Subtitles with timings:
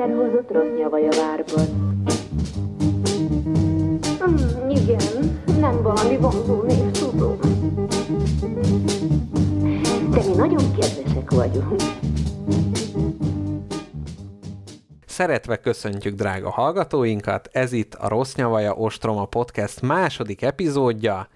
[0.00, 1.66] Szerhozott rossz nyavaja várban.
[4.18, 7.38] Hmm, igen, nem valami vonzó név, tudom.
[10.10, 11.82] De mi nagyon kedvesek vagyunk.
[15.06, 21.28] Szeretve köszöntjük drága hallgatóinkat, ez itt a Rossz Nyavaja Ostroma Podcast második epizódja,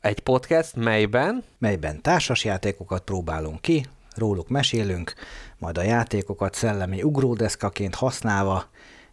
[0.00, 1.44] egy podcast, melyben...
[1.58, 3.84] Melyben társasjátékokat próbálunk ki,
[4.18, 5.14] róluk mesélünk,
[5.58, 8.64] majd a játékokat szellemi ugródeszkaként használva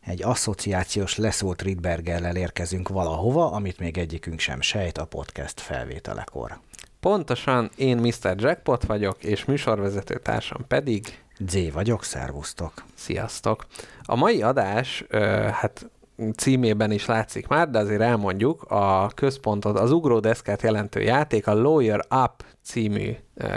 [0.06, 6.60] egy asszociációs leszólt Rydbergerrel érkezünk valahova, amit még egyikünk sem sejt a podcast felvételekor.
[7.00, 8.36] Pontosan, én Mr.
[8.36, 11.24] Jackpot vagyok, és műsorvezető társam pedig...
[11.48, 12.74] Z vagyok, szervusztok!
[12.94, 13.66] Sziasztok!
[14.04, 15.06] A mai adás,
[15.52, 15.90] hát
[16.36, 22.06] címében is látszik már, de azért elmondjuk, a központot, az ugródeszkát jelentő játék, a Lawyer
[22.24, 23.16] Up című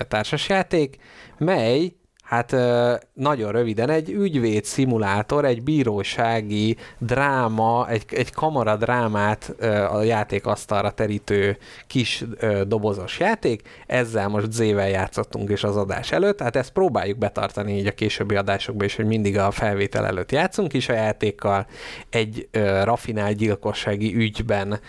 [0.09, 0.97] társasjáték,
[1.39, 1.93] mely
[2.29, 2.57] Hát
[3.13, 9.55] nagyon röviden, egy ügyvéd szimulátor, egy bírósági dráma, egy, egy kamara drámát
[9.91, 12.25] a játékasztalra terítő kis
[12.67, 13.69] dobozos játék.
[13.87, 18.35] Ezzel most Z-vel játszottunk is az adás előtt, hát ezt próbáljuk betartani így a későbbi
[18.35, 21.67] adásokban is, hogy mindig a felvétel előtt játszunk is a játékkal.
[22.11, 22.49] Egy
[22.83, 24.81] rafinált gyilkossági ügyben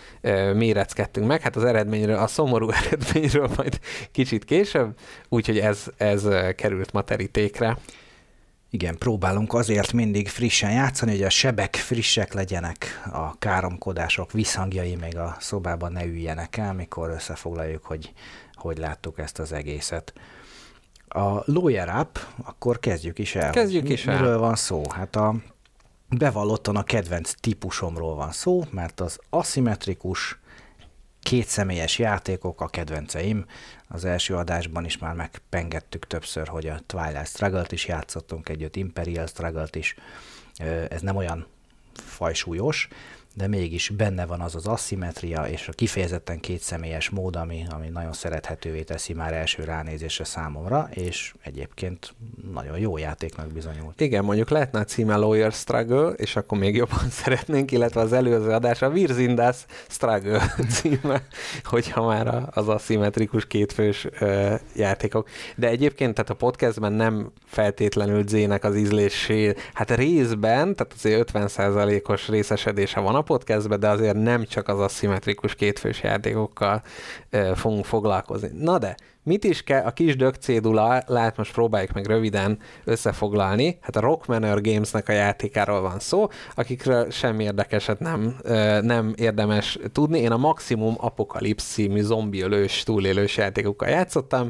[0.54, 3.80] méreckedtünk meg, hát az eredményről, a szomorú eredményről majd
[4.12, 4.94] kicsit később,
[5.30, 7.02] úgyhogy ez, ez került ma
[7.32, 7.78] terítékre.
[8.72, 15.18] Igen, próbálunk azért mindig frissen játszani, hogy a sebek frissek legyenek, a káromkodások visszhangjai még
[15.18, 18.14] a szobában ne üljenek el, mikor összefoglaljuk, hogy
[18.54, 20.14] hogy láttuk ezt az egészet.
[21.08, 23.52] A Lawyer Up, akkor kezdjük is el.
[23.52, 24.20] Kezdjük is el.
[24.20, 24.84] Miről van szó?
[24.90, 25.36] Hát a
[26.10, 30.40] bevallottan a kedvenc típusomról van szó, mert az aszimmetrikus,
[31.24, 33.46] kétszemélyes játékok a kedvenceim.
[33.88, 39.28] Az első adásban is már megpengettük többször, hogy a Twilight Struggle-t is játszottunk együtt, Imperial
[39.28, 39.96] Struggle-t is.
[40.90, 41.48] Ez nem olyan
[41.94, 42.88] fajsúlyos,
[43.34, 48.14] de mégis benne van az az asszimetria, és a kifejezetten kétszemélyes mód, ami, ami nagyon
[48.14, 52.14] szerethetővé teszi már első ránézésre számomra, és egyébként
[52.54, 54.02] nagyon jó játéknak bizonyult.
[54.02, 58.50] Igen, mondjuk lehetne a címe Lawyer Struggle, és akkor még jobban szeretnénk, illetve az előző
[58.50, 61.24] adás a Virzindas Struggle címe,
[61.64, 65.30] hogyha már az aszimmetrikus kétfős ö, játékok.
[65.56, 72.28] De egyébként, tehát a podcastben nem feltétlenül Zének az ízlésé, hát részben, tehát azért 50%-os
[72.28, 76.82] részesedése van a podcastbe, de azért nem csak az aszimmetrikus kétfős játékokkal
[77.30, 78.50] ö, fogunk foglalkozni.
[78.54, 83.78] Na de, mit is kell, a kis dög cédula, lát most próbáljuk meg röviden összefoglalni,
[83.82, 88.36] hát a Rock Manor Gamesnek a játékáról van szó, akikről semmi érdekeset nem,
[88.82, 90.20] nem érdemes tudni.
[90.20, 94.50] Én a Maximum Apocalypse című zombiölős, túlélős játékokkal játszottam.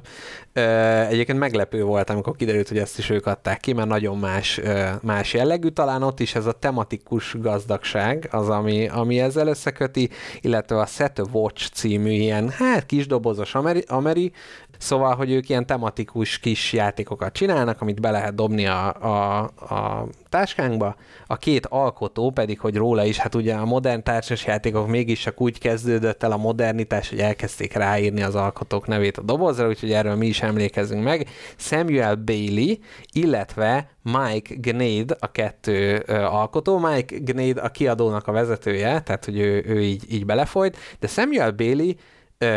[1.10, 4.60] Egyébként meglepő volt, amikor kiderült, hogy ezt is ők adták ki, mert nagyon más,
[5.02, 5.68] más jellegű.
[5.68, 10.10] Talán ott is ez a tematikus gazdagság az, ami, ami ezzel összeköti,
[10.42, 14.32] illetve a Set Watch című ilyen, hát kisdobozos ameri, ameri
[14.80, 20.08] Szóval, hogy ők ilyen tematikus kis játékokat csinálnak, amit be lehet dobni a, a, a
[20.30, 20.96] táskánkba.
[21.28, 25.42] A két alkotó pedig, hogy róla is, hát ugye a modern társas játékok mégis csak
[25.42, 30.16] úgy kezdődött el a modernitás, hogy elkezdték ráírni az alkotók nevét a dobozra, úgyhogy erről
[30.16, 31.30] mi is emlékezünk meg.
[31.58, 32.76] Samuel Bailey,
[33.12, 36.78] illetve Mike Gnade a kettő ö, alkotó.
[36.78, 41.52] Mike Gnade a kiadónak a vezetője, tehát hogy ő, ő így, így belefolyt, de Samuel
[41.52, 41.92] Bailey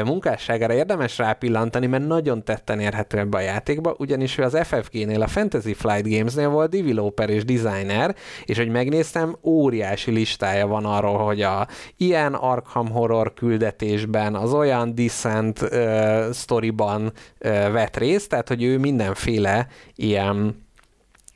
[0.05, 5.27] munkásságára érdemes rápillantani, mert nagyon tetten érhető ebbe a játékba, ugyanis ő az FFG-nél, a
[5.27, 11.43] Fantasy Flight Games-nél volt developer és designer, és hogy megnéztem, óriási listája van arról, hogy
[11.43, 11.67] a
[11.97, 17.13] ilyen Arkham Horror küldetésben, az olyan Descent uh, storyban uh,
[17.73, 20.63] vett részt, tehát hogy ő mindenféle ilyen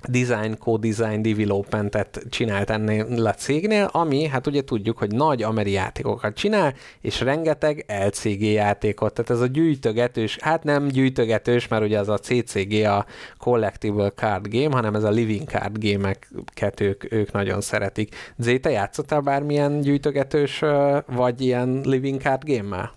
[0.08, 6.34] design, co-design developmentet csinált ennél a cégnél, ami, hát ugye tudjuk, hogy nagy ameri játékokat
[6.34, 12.08] csinál, és rengeteg LCG játékot, tehát ez a gyűjtögetős, hát nem gyűjtögetős, mert ugye az
[12.08, 13.06] a CCG a
[13.38, 18.14] Collectible Card Game, hanem ez a Living Card Game-eket ők, ők nagyon szeretik.
[18.36, 20.62] Zé, te játszottál bármilyen gyűjtögetős,
[21.06, 22.92] vagy ilyen Living Card Game-mel?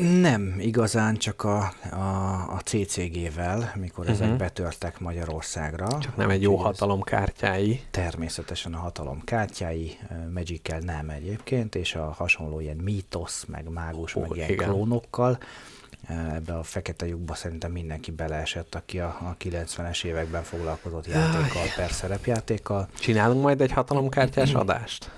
[0.00, 4.20] Nem igazán, csak a, a, a CCG-vel, mikor uh-huh.
[4.20, 5.98] ezek betörtek Magyarországra.
[5.98, 7.80] Csak nem egy jó hatalom kártyái.
[7.90, 9.98] Természetesen a hatalom kártyái,
[10.34, 14.68] magic nem egyébként, és a hasonló ilyen mítosz, meg mágus, oh, meg ilyen igen.
[14.68, 15.38] klónokkal.
[16.34, 21.90] Ebbe a fekete lyukba szerintem mindenki beleesett, aki a, a 90-es években foglalkozott játékkal, per
[21.90, 22.88] szerepjátékkal.
[23.00, 25.10] Csinálunk majd egy hatalomkártyás adást?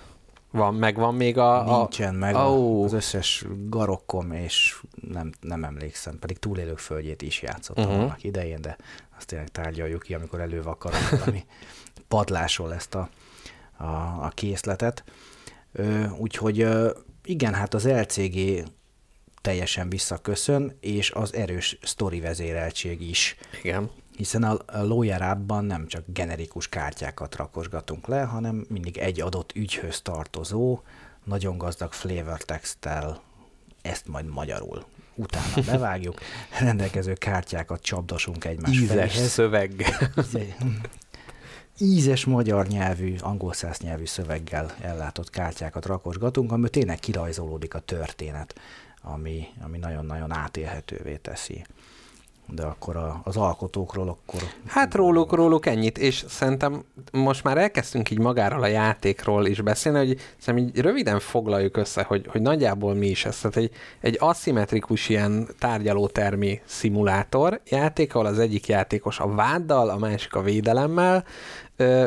[0.50, 1.62] Van, megvan még a...
[1.64, 2.84] Nincsen meg oh.
[2.84, 8.00] az összes garokkom, és nem, nem emlékszem, pedig túlélők földjét is játszottam uh-huh.
[8.00, 8.76] annak idején, de
[9.16, 11.44] azt tényleg tárgyaljuk ki, amikor elővakarok valami
[12.08, 13.08] padlásról ezt a,
[13.76, 13.84] a,
[14.24, 15.04] a készletet.
[15.72, 16.90] Ö, úgyhogy ö,
[17.24, 18.64] igen, hát az LCG
[19.40, 23.36] teljesen visszaköszön, és az erős sztori vezéreltség is.
[23.62, 30.00] Igen hiszen a, Lawyer nem csak generikus kártyákat rakosgatunk le, hanem mindig egy adott ügyhöz
[30.00, 30.80] tartozó,
[31.24, 33.20] nagyon gazdag flavor texttel,
[33.82, 34.84] ezt majd magyarul
[35.14, 36.20] utána bevágjuk,
[36.58, 39.30] rendelkező kártyákat csapdosunk egymás Ízes feléhez.
[39.30, 39.84] szöveg.
[41.78, 48.54] Ízes magyar nyelvű, angol száz nyelvű szöveggel ellátott kártyákat rakosgatunk, amiből tényleg kirajzolódik a történet,
[49.02, 51.64] ami, ami nagyon-nagyon átélhetővé teszi
[52.52, 54.40] de akkor a, az alkotókról akkor...
[54.66, 59.98] Hát róluk, róluk ennyit, és szerintem most már elkezdtünk így magáról a játékról is beszélni,
[59.98, 63.40] hogy szerintem így röviden foglaljuk össze, hogy, hogy nagyjából mi is ez.
[63.40, 63.70] Tehát egy,
[64.00, 70.42] egy aszimmetrikus ilyen tárgyalótermi szimulátor játék, ahol az egyik játékos a váddal, a másik a
[70.42, 71.24] védelemmel,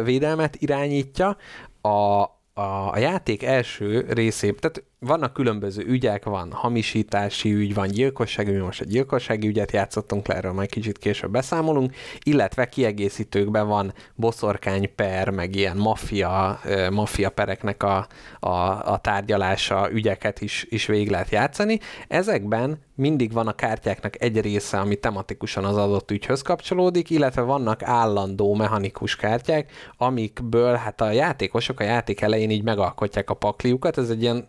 [0.03, 1.37] védelmet irányítja,
[1.81, 2.21] a,
[2.53, 8.57] a, a játék első részében, tehát vannak különböző ügyek, van hamisítási ügy, van gyilkossági, mi
[8.57, 14.95] most a gyilkossági ügyet játszottunk le, erről majd kicsit később beszámolunk, illetve kiegészítőkben van boszorkány
[14.95, 16.59] per, meg ilyen maffia,
[16.91, 18.07] maffia pereknek a,
[18.39, 18.49] a,
[18.91, 21.79] a tárgyalása, ügyeket is, is végig lehet játszani.
[22.07, 27.83] Ezekben mindig van a kártyáknak egy része, ami tematikusan az adott ügyhöz kapcsolódik, illetve vannak
[27.83, 34.09] állandó mechanikus kártyák, amikből hát a játékosok a játék elején így megalkotják a pakliukat, ez
[34.09, 34.45] egy ilyen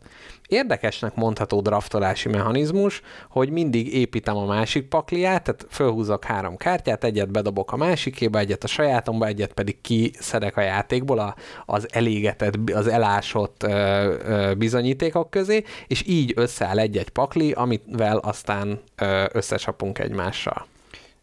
[0.49, 7.31] érdekesnek mondható draftolási mechanizmus, hogy mindig építem a másik pakliát, tehát fölhúzok három kártyát, egyet
[7.31, 11.35] bedobok a másikéba, egyet a sajátomba, egyet pedig kiszedek a játékból a,
[11.67, 18.81] az elégetett, az elásott ö, ö, bizonyítékok közé, és így összeáll egy-egy pakli, amivel aztán
[19.33, 20.67] összecsapunk egymással.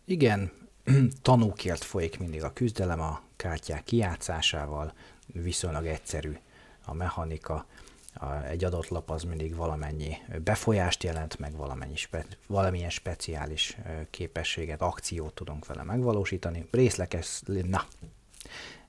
[0.06, 0.52] Igen,
[1.22, 4.94] tanúkért folyik mindig a küzdelem a kártyák kijátszásával,
[5.26, 6.38] viszonylag egyszerű
[6.86, 7.66] a mechanika
[8.14, 13.78] a, egy adott lap az mindig valamennyi befolyást jelent, meg valamennyi spe, valamilyen speciális
[14.10, 16.68] képességet, akciót tudunk vele megvalósítani.
[16.72, 17.86] Részleges, na,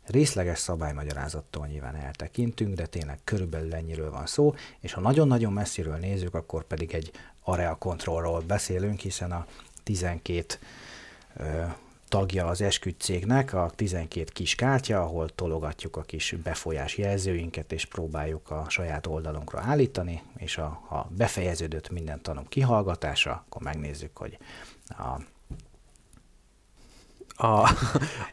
[0.06, 6.34] részleges szabálymagyarázattól nyilván eltekintünk, de tényleg körülbelül ennyiről van szó, és ha nagyon-nagyon messziről nézzük,
[6.34, 7.10] akkor pedig egy
[7.42, 9.46] area controlról beszélünk, hiszen a
[9.82, 10.58] 12
[12.08, 17.84] tagja az esküdt cégnek a 12 kis kártya, ahol tologatjuk a kis befolyás jelzőinket, és
[17.86, 24.38] próbáljuk a saját oldalunkra állítani, és a, ha befejeződött minden tanúk kihallgatása, akkor megnézzük, hogy
[24.88, 25.20] a
[27.36, 27.46] a,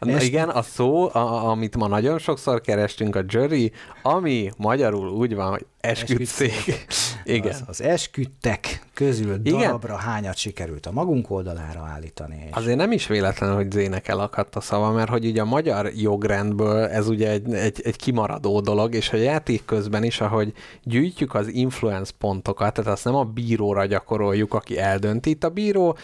[0.00, 3.72] a, igen, a szó, a, amit ma nagyon sokszor kerestünk, a jury,
[4.02, 6.86] ami magyarul úgy van, hogy esküdszék.
[7.24, 7.52] Igen.
[7.52, 10.06] Az, az esküdtek közül darabra Igen.
[10.06, 12.44] hányat sikerült a magunk oldalára állítani.
[12.46, 12.56] És...
[12.56, 16.84] Azért nem is véletlen, hogy Zének elakadt a szava, mert hogy ugye a magyar jogrendből
[16.84, 20.52] ez ugye egy, egy, egy kimaradó dolog, és a játék közben is, ahogy
[20.82, 25.30] gyűjtjük az influence pontokat, tehát azt nem a bíróra gyakoroljuk, aki eldönti.
[25.30, 25.96] Itt a bíró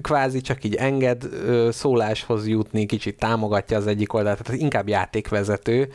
[0.00, 1.28] kvázi csak így enged
[1.70, 5.88] szóláshoz jutni, kicsit támogatja az egyik oldalt, tehát inkább játékvezető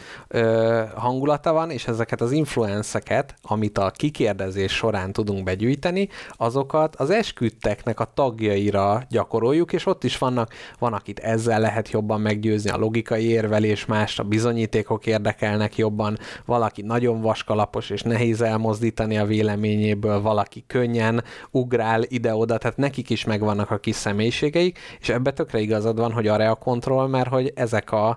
[0.95, 7.99] hangulata van, és ezeket az influenceket, amit a kikérdezés során tudunk begyűjteni, azokat az esküdteknek
[7.99, 13.29] a tagjaira gyakoroljuk, és ott is vannak, van, akit ezzel lehet jobban meggyőzni, a logikai
[13.29, 20.63] érvelés, más a bizonyítékok érdekelnek jobban, valaki nagyon vaskalapos és nehéz elmozdítani a véleményéből, valaki
[20.67, 26.11] könnyen ugrál ide-oda, tehát nekik is megvannak a kis személyiségeik, és ebbe tökre igazad van,
[26.11, 28.07] hogy a kontroll, mert hogy ezek a,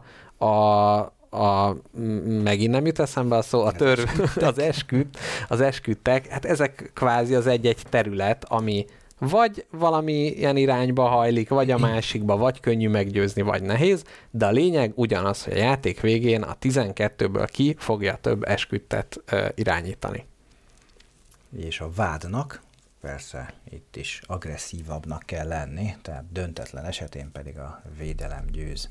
[0.44, 1.74] a a,
[2.42, 4.08] megint nem jut eszembe a szó, a tör,
[4.40, 5.18] az esküt,
[5.48, 8.86] az esküdtek, hát ezek kvázi az egy-egy terület, ami
[9.20, 14.50] vagy valami ilyen irányba hajlik, vagy a másikba, vagy könnyű meggyőzni, vagy nehéz, de a
[14.50, 19.20] lényeg ugyanaz, hogy a játék végén a 12-ből ki fogja több esküdtet
[19.54, 20.26] irányítani.
[21.56, 22.62] És a vádnak
[23.00, 28.90] persze itt is agresszívabbnak kell lenni, tehát döntetlen esetén pedig a védelem győz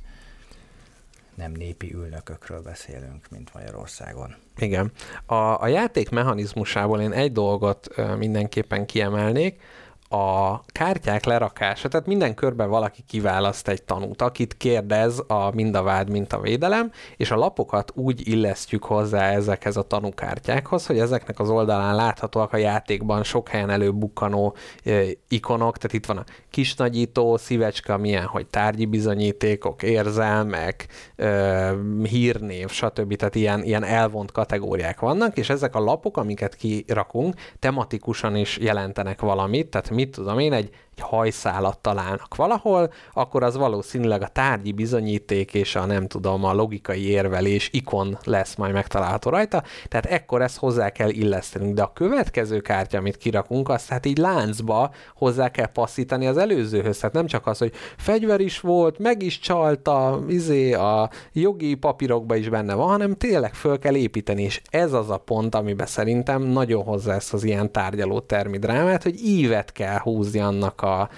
[1.39, 4.35] nem népi ülnökökről beszélünk, mint Magyarországon.
[4.57, 4.91] Igen.
[5.25, 9.61] A, a játék mechanizmusából én egy dolgot mindenképpen kiemelnék,
[10.09, 15.83] a kártyák lerakása, tehát minden körben valaki kiválaszt egy tanút, akit kérdez a mind a
[15.83, 21.39] vád, mint a védelem, és a lapokat úgy illesztjük hozzá ezekhez a tanúkártyákhoz, hogy ezeknek
[21.39, 27.37] az oldalán láthatóak a játékban sok helyen előbukkanó e, ikonok, tehát itt van a kisnagyító,
[27.37, 31.73] szívecske, milyen, hogy tárgyi bizonyítékok, érzelmek, e,
[32.03, 33.15] hírnév, stb.
[33.15, 39.21] Tehát ilyen, ilyen elvont kategóriák vannak, és ezek a lapok, amiket kirakunk, tematikusan is jelentenek
[39.21, 44.71] valamit, tehát mit tudom én, egy egy hajszálat találnak valahol, akkor az valószínűleg a tárgyi
[44.71, 50.41] bizonyíték és a nem tudom, a logikai érvelés ikon lesz majd megtalálható rajta, tehát ekkor
[50.41, 55.49] ezt hozzá kell illesztenünk, de a következő kártya, amit kirakunk, azt hát így láncba hozzá
[55.49, 60.23] kell passzítani az előzőhöz, tehát nem csak az, hogy fegyver is volt, meg is csalta,
[60.27, 65.09] izé, a jogi papírokban is benne van, hanem tényleg föl kell építeni, és ez az
[65.09, 70.39] a pont, amiben szerintem nagyon hozzá ezt az ilyen tárgyaló termidrámát, hogy ívet kell húzni
[70.39, 71.09] annak a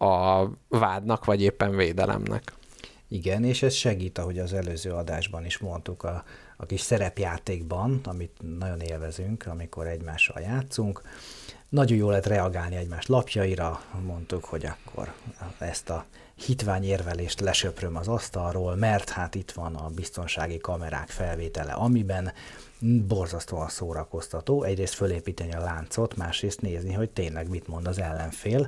[0.00, 2.52] a, vádnak, vagy éppen védelemnek.
[3.08, 6.24] Igen, és ez segít, ahogy az előző adásban is mondtuk, a,
[6.56, 11.02] a kis szerepjátékban, amit nagyon élvezünk, amikor egymással játszunk.
[11.68, 15.12] Nagyon jól lehet reagálni egymás lapjaira, mondtuk, hogy akkor
[15.58, 21.72] ezt a hitvány érvelést lesöpröm az asztalról, mert hát itt van a biztonsági kamerák felvétele,
[21.72, 22.32] amiben
[23.06, 24.62] borzasztóan szórakoztató.
[24.62, 28.66] Egyrészt fölépíteni a láncot, másrészt nézni, hogy tényleg mit mond az ellenfél,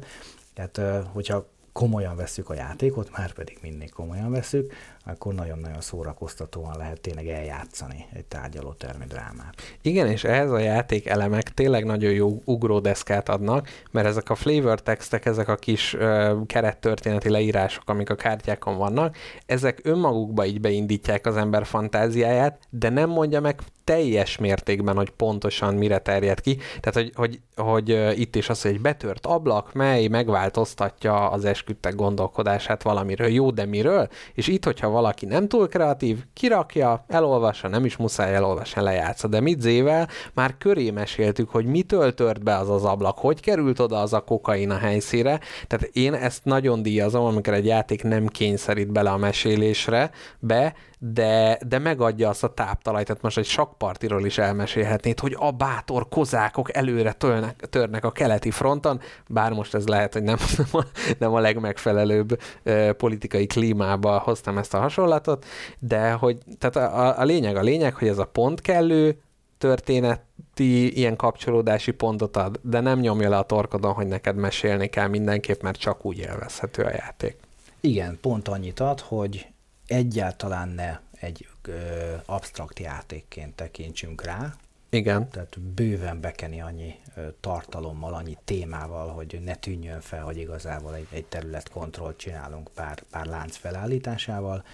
[0.54, 4.72] tehát, hogyha komolyan veszük a játékot, már pedig mindig komolyan veszük,
[5.04, 8.74] akkor nagyon-nagyon szórakoztatóan lehet tényleg eljátszani egy tárgyaló
[9.08, 9.54] drámát.
[9.82, 14.82] Igen, és ehhez a játék elemek tényleg nagyon jó ugródeszkát adnak, mert ezek a flavor
[14.82, 19.16] textek, ezek a kis uh, kerettörténeti leírások, amik a kártyákon vannak,
[19.46, 25.74] ezek önmagukba így beindítják az ember fantáziáját, de nem mondja meg teljes mértékben, hogy pontosan
[25.74, 26.58] mire terjed ki.
[26.80, 31.94] Tehát, hogy, hogy, hogy itt is az, hogy egy betört ablak, mely megváltoztatja az esküdtek
[31.94, 33.28] gondolkodását valamiről.
[33.28, 34.08] Jó, de miről?
[34.34, 39.28] És itt, hogyha valaki nem túl kreatív, kirakja, elolvassa, nem is muszáj elolvasni, lejátsza.
[39.28, 40.08] De mit zével?
[40.34, 44.20] Már köré meséltük, hogy mitől tört be az az ablak, hogy került oda az a
[44.20, 45.40] kokain a helyszíre.
[45.66, 51.58] Tehát én ezt nagyon díjazom, amikor egy játék nem kényszerít bele a mesélésre, be, de,
[51.68, 56.76] de megadja azt a táptalajt, tehát most egy sakpartiról is elmesélhetnéd, hogy a bátor kozákok
[56.76, 60.84] előre törnek, törnek a keleti fronton, bár most ez lehet, hogy nem, nem, a,
[61.18, 65.44] nem a legmegfelelőbb e, politikai klímába hoztam ezt a hasonlatot,
[65.78, 69.20] de hogy tehát a, a lényeg a lényeg, hogy ez a pont kellő,
[69.58, 75.08] történeti ilyen kapcsolódási pontot ad, de nem nyomja le a torkodon, hogy neked mesélni kell
[75.08, 77.36] mindenképp, mert csak úgy élvezhető a játék.
[77.80, 79.51] Igen, pont annyit ad, hogy
[79.92, 84.54] egyáltalán ne egy ö, absztrakt játékként tekintsünk rá.
[84.90, 85.28] Igen.
[85.28, 91.06] Tehát bőven bekeni annyi ö, tartalommal, annyi témával, hogy ne tűnjön fel, hogy igazából egy,
[91.10, 94.64] egy területkontrollt csinálunk pár, pár lánc felállításával.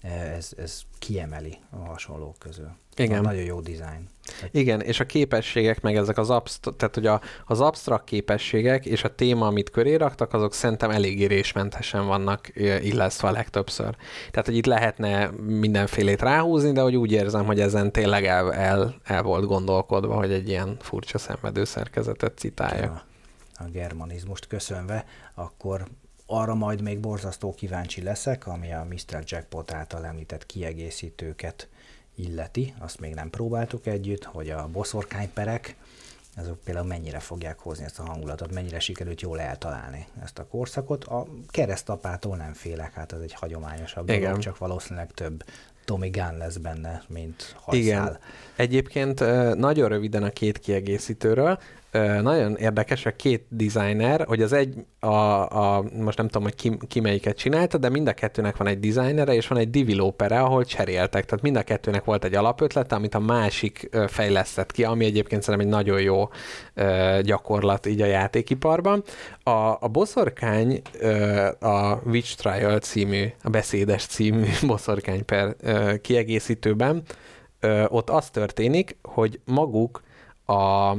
[0.00, 2.70] Ez, ez kiemeli a hasonlók közül.
[2.96, 3.22] Igen.
[3.22, 4.08] Nagyon jó dizájn.
[4.50, 9.04] Igen, és a képességek, meg ezek az, abst- tehát, hogy a, az absztrakt képességek és
[9.04, 12.48] a téma, amit köré raktak, azok szerintem elég érésmentesen vannak
[12.82, 13.96] illesztve a legtöbbször.
[14.30, 18.94] Tehát, hogy itt lehetne mindenfélét ráhúzni, de hogy úgy érzem, hogy ezen tényleg el, el,
[19.04, 23.04] el volt gondolkodva, hogy egy ilyen furcsa szenvedő szerkezetet citálja.
[23.54, 25.86] A, a germanizmust köszönve, akkor
[26.26, 29.22] arra majd még borzasztó kíváncsi leszek, ami a Mr.
[29.24, 31.68] Jackpot által említett kiegészítőket
[32.16, 35.76] illeti, azt még nem próbáltuk együtt, hogy a boszorkányperek,
[36.36, 41.04] azok például mennyire fogják hozni ezt a hangulatot, mennyire sikerült jól eltalálni ezt a korszakot.
[41.04, 44.22] A keresztapától nem félek, hát ez egy hagyományosabb Igen.
[44.22, 45.44] dolog, csak valószínűleg több
[45.84, 47.82] Tommy Gunn lesz benne, mint hajszál.
[47.82, 48.18] Igen.
[48.56, 49.20] Egyébként
[49.56, 51.58] nagyon röviden a két kiegészítőről
[52.22, 56.78] nagyon érdekes, a két designer, hogy az egy, a, a, most nem tudom, hogy ki,
[56.88, 60.64] ki melyiket csinálta, de mind a kettőnek van egy designere, és van egy developere, ahol
[60.64, 61.24] cseréltek.
[61.24, 65.68] Tehát mind a kettőnek volt egy alapötlete, amit a másik fejlesztett ki, ami egyébként szerintem
[65.68, 66.28] egy nagyon jó
[67.22, 69.02] gyakorlat így a játékiparban.
[69.42, 69.50] A,
[69.80, 70.82] a boszorkány,
[71.60, 75.56] a Witch Trial című, a beszédes című boszorkány per
[76.00, 77.02] kiegészítőben,
[77.88, 80.02] ott az történik, hogy maguk
[80.46, 80.92] a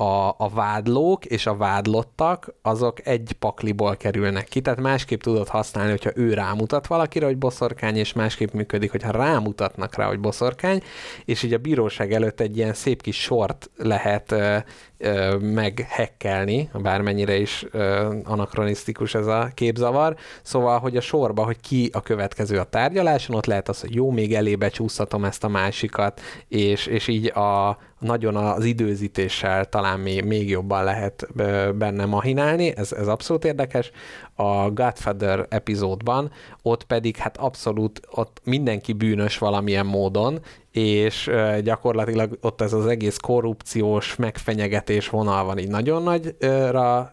[0.00, 5.90] a, a vádlók és a vádlottak, azok egy pakliból kerülnek ki, tehát másképp tudod használni,
[5.90, 10.82] hogyha ő rámutat valakire, hogy boszorkány, és másképp működik, hogyha rámutatnak rá, hogy boszorkány,
[11.24, 14.56] és így a bíróság előtt egy ilyen szép kis sort lehet ö,
[14.98, 21.90] ö, meghekkelni, bármennyire is ö, anakronisztikus ez a képzavar, szóval, hogy a sorba, hogy ki
[21.92, 26.20] a következő a tárgyaláson, ott lehet az, hogy jó, még elébe csúszhatom ezt a másikat,
[26.48, 31.28] és, és így a, nagyon az időzítéssel talán még, még jobban lehet
[31.76, 33.90] benne mahinálni, ez, ez abszolút érdekes.
[34.34, 36.30] A Godfather epizódban
[36.62, 40.40] ott pedig hát abszolút ott mindenki bűnös valamilyen módon,
[40.70, 41.30] és
[41.62, 47.10] gyakorlatilag ott ez az egész korrupciós megfenyegetés vonal van így nagyon nagyra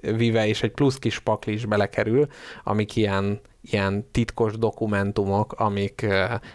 [0.00, 2.26] vive, és egy plusz kis pakli is belekerül,
[2.64, 6.06] amik ilyen, ilyen titkos dokumentumok, amik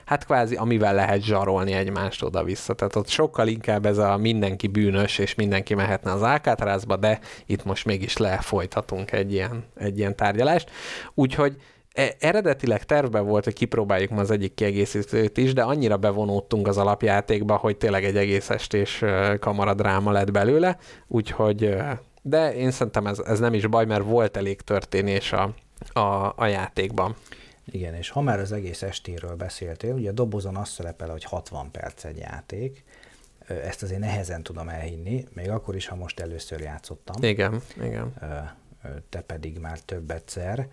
[0.06, 2.74] hát kvázi amivel lehet zsarolni egymást oda-vissza.
[2.74, 7.64] Tehát ott sokkal inkább ez a mindenki bűnös, és mindenki mehetne az Alcatrazba, de itt
[7.64, 10.72] most mégis lefolytatunk egy ilyen, egy ilyen tárgyalást.
[11.14, 11.56] Úgyhogy
[11.94, 16.78] e, eredetileg tervben volt, hogy kipróbáljuk ma az egyik kiegészítőt is, de annyira bevonódtunk az
[16.78, 19.04] alapjátékba, hogy tényleg egy egész estés
[19.40, 20.78] kamaradráma lett belőle,
[21.08, 21.76] úgyhogy
[22.22, 25.54] de én szerintem ez, ez nem is baj, mert volt elég történés a,
[25.90, 27.16] a, a játékban.
[27.66, 31.72] Igen, és ha már az egész estéről beszéltél, ugye a dobozon azt szerepel, hogy 60
[31.72, 32.84] perc egy játék,
[33.48, 37.24] ezt azért nehezen tudom elhinni, még akkor is, ha most először játszottam.
[37.24, 38.14] Igen, igen.
[39.10, 40.68] Te pedig már több egyszer.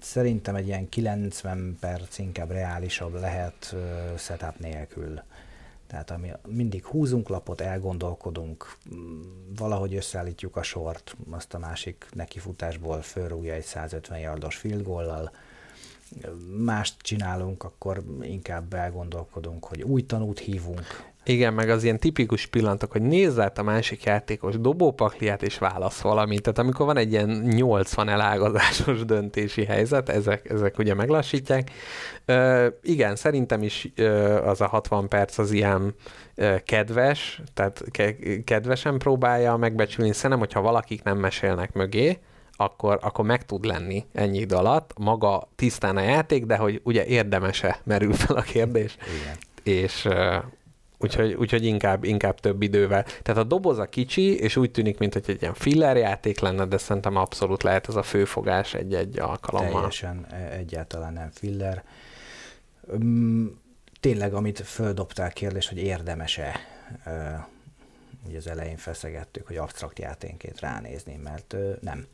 [0.00, 3.74] Szerintem egy ilyen 90 perc inkább reálisabb lehet
[4.18, 5.22] setup nélkül.
[5.86, 9.20] Tehát ami, mindig húzunk lapot, elgondolkodunk, mm,
[9.56, 15.30] valahogy összeállítjuk a sort, azt a másik nekifutásból fölrúgja egy 150 yardos field goal
[16.64, 21.12] mást csinálunk, akkor inkább elgondolkodunk, hogy új tanút hívunk.
[21.24, 26.00] Igen, meg az ilyen tipikus pillanatok, hogy nézz át a másik játékos dobópakliát és válasz
[26.00, 26.42] valamit.
[26.42, 31.70] Tehát amikor van egy ilyen 80 elágazásos döntési helyzet, ezek, ezek ugye meglassítják.
[32.24, 35.94] Ö, igen, szerintem is ö, az a 60 perc az ilyen
[36.34, 40.12] ö, kedves, tehát ke- kedvesen próbálja megbecsülni.
[40.12, 42.18] Szerintem, hogyha valakik nem mesélnek mögé,
[42.56, 44.92] akkor, akkor meg tud lenni ennyi idő alatt.
[44.98, 48.96] Maga tisztán a játék, de hogy ugye érdemese merül fel a kérdés.
[49.20, 49.36] Igen.
[49.78, 50.08] És
[51.04, 53.02] Úgyhogy, úgyhogy inkább, inkább több idővel.
[53.22, 56.64] Tehát a doboz a kicsi, és úgy tűnik, mint hogy egy ilyen filler játék lenne,
[56.64, 59.72] de szerintem abszolút lehet ez a főfogás egy-egy alkalommal.
[59.72, 61.84] Teljesen e, egyáltalán nem filler.
[64.00, 66.60] Tényleg, amit földobtál kérdés, hogy érdemese,
[68.26, 72.06] ugye az elején feszegettük, hogy absztrakt játénként ránézni, mert nem.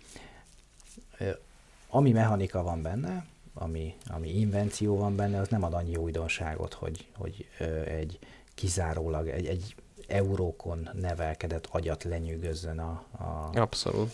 [1.88, 7.06] Ami mechanika van benne, ami, ami invenció van benne, az nem ad annyi újdonságot, hogy,
[7.16, 7.48] hogy
[7.86, 8.18] egy
[8.60, 9.74] kizárólag egy, egy
[10.08, 14.10] eurókon nevelkedett agyat lenyűgözzön a, a, Abszolút.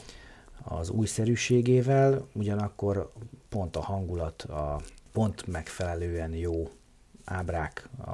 [0.62, 3.12] az újszerűségével, ugyanakkor
[3.48, 4.80] pont a hangulat, a
[5.12, 6.70] pont megfelelően jó
[7.24, 8.10] ábrák, a,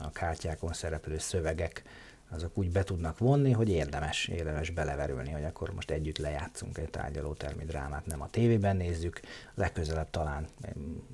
[0.00, 1.82] a kártyákon szereplő szövegek,
[2.30, 6.90] azok úgy be tudnak vonni, hogy érdemes, érdemes beleverülni, hogy akkor most együtt lejátszunk egy
[6.90, 9.20] tárgyalótermi drámát, nem a tévében nézzük,
[9.54, 10.46] legközelebb talán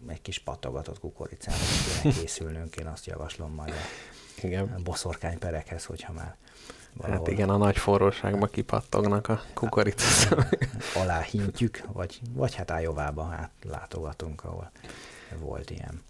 [0.06, 4.81] egy kis patogatott kukoricával készülnünk, én azt javaslom majd a igen.
[4.85, 6.37] boszorkányperekhez, hogyha már
[6.97, 7.18] Valahol.
[7.18, 10.38] Hát igen, a nagy forróságban kipattognak a kukoricát.
[10.38, 10.59] Hát,
[11.03, 14.70] alá hintjük, vagy, vagy hát Ájovába hát látogatunk, ahol
[15.40, 16.03] volt ilyen.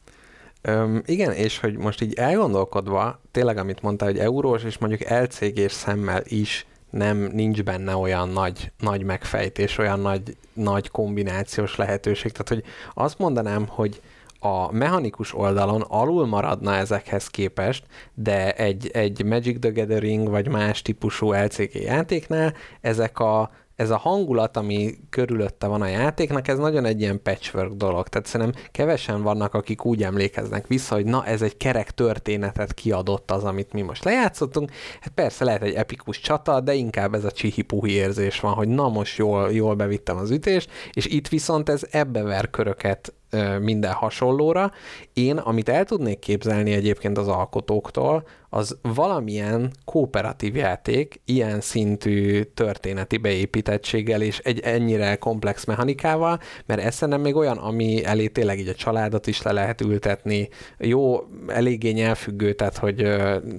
[0.63, 5.73] Öm, igen, és hogy most így elgondolkodva, tényleg amit mondtál, hogy eurós, és mondjuk LCG-s
[5.73, 12.33] szemmel is nem, nincs benne olyan nagy, nagy megfejtés, olyan nagy, nagy kombinációs lehetőség.
[12.33, 14.01] Tehát, hogy azt mondanám, hogy
[14.45, 20.83] a mechanikus oldalon alul maradna ezekhez képest, de egy, egy Magic the Gathering vagy más
[20.83, 26.85] típusú LCG játéknál ezek a ez a hangulat, ami körülötte van a játéknak, ez nagyon
[26.85, 28.09] egy ilyen patchwork dolog.
[28.09, 33.31] Tehát szerintem kevesen vannak, akik úgy emlékeznek vissza, hogy na, ez egy kerek történetet kiadott
[33.31, 34.71] az, amit mi most lejátszottunk.
[35.01, 38.89] Hát persze lehet egy epikus csata, de inkább ez a csihipuhi érzés van, hogy na
[38.89, 43.13] most jól, jól bevittem az ütést, és itt viszont ez ebbe ver köröket
[43.61, 44.73] minden hasonlóra.
[45.13, 53.17] Én, amit el tudnék képzelni egyébként az alkotóktól, az valamilyen kooperatív játék, ilyen szintű történeti
[53.17, 58.69] beépítettséggel és egy ennyire komplex mechanikával, mert ez nem még olyan, ami elé tényleg így
[58.69, 62.97] a családot is le lehet ültetni, jó, eléggé nyelvfüggő, tehát hogy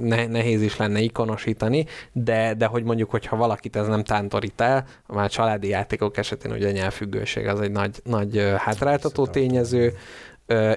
[0.02, 4.86] ne, nehéz is lenne ikonosítani, de, de hogy mondjuk, hogyha valakit ez nem tántorít el,
[5.08, 9.65] már családi játékok esetén ugye a nyelvfüggőség az egy nagy, nagy hátráltató tényező,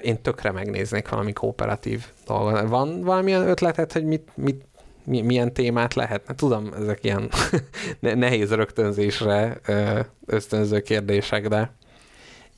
[0.01, 2.67] én tökre megnéznék valami kooperatív dolgot.
[2.67, 4.63] Van valamilyen ötletet, hogy mit, mit
[5.03, 6.35] milyen témát lehetne?
[6.35, 7.29] Tudom, ezek ilyen
[7.99, 9.59] nehéz rögtönzésre
[10.25, 11.71] ösztönző kérdések, de...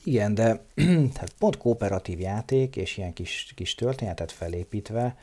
[0.04, 0.64] Igen, de
[1.14, 5.16] tehát pont kooperatív játék, és ilyen kis, kis történetet felépítve,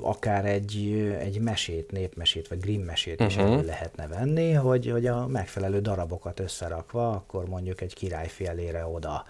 [0.00, 3.52] akár egy, egy mesét, népmesét, vagy Grimm mesét is uh-huh.
[3.52, 9.24] elő lehetne venni, hogy, hogy a megfelelő darabokat összerakva, akkor mondjuk egy királyfélére oda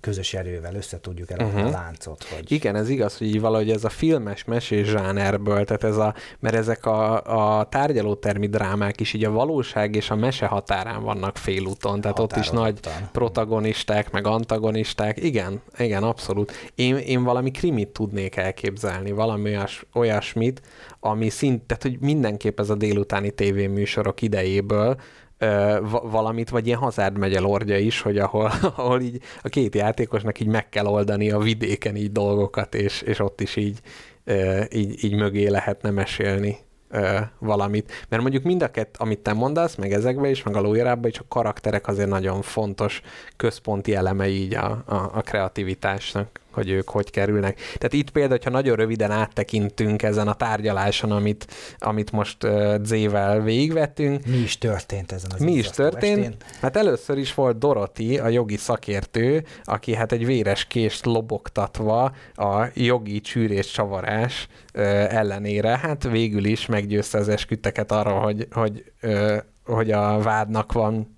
[0.00, 1.68] közös erővel össze tudjuk eladni uh-huh.
[1.68, 2.24] a láncot.
[2.24, 2.52] Hogy...
[2.52, 6.54] Igen, ez igaz, hogy így valahogy ez a filmes mesés zsánerből, tehát ez a, mert
[6.54, 7.22] ezek a,
[7.58, 12.36] a tárgyalótermi drámák is így a valóság és a mese határán vannak félúton, tehát ott
[12.36, 12.80] is nagy
[13.12, 16.52] protagonisták, meg antagonisták, igen, igen, abszolút.
[16.74, 20.60] Én, én valami krimit tudnék elképzelni, valami olyas, olyasmit,
[21.00, 24.96] ami szint, tehát hogy mindenképp ez a délutáni tévéműsorok idejéből,
[25.38, 30.40] ö, valamit, vagy ilyen Hazard megye lordja is, hogy ahol, ahol így a két játékosnak
[30.40, 33.80] így meg kell oldani a vidéken így dolgokat, és, és ott is így,
[34.24, 36.56] ö, így, így mögé lehetne mesélni
[36.90, 37.92] ö, valamit.
[38.08, 41.18] Mert mondjuk mind a kett, amit te mondasz, meg ezekben is, meg a lóirában is
[41.18, 43.00] a karakterek azért nagyon fontos
[43.36, 47.60] központi eleme így a, a, a kreativitásnak hogy ők hogy kerülnek.
[47.60, 51.46] Tehát itt például, ha nagyon röviden áttekintünk ezen a tárgyaláson, amit,
[51.78, 54.26] amit most uh, Z-vel végigvettünk.
[54.26, 56.18] Mi is történt ezen az Mi is történt?
[56.18, 56.34] Estén?
[56.60, 62.64] Hát először is volt Doroti, a jogi szakértő, aki hát egy véres kést lobogtatva a
[62.74, 64.82] jogi csűrés csavarás uh,
[65.14, 71.15] ellenére, hát végül is meggyőzte az esküdteket arra, hogy, hogy, uh, hogy a vádnak van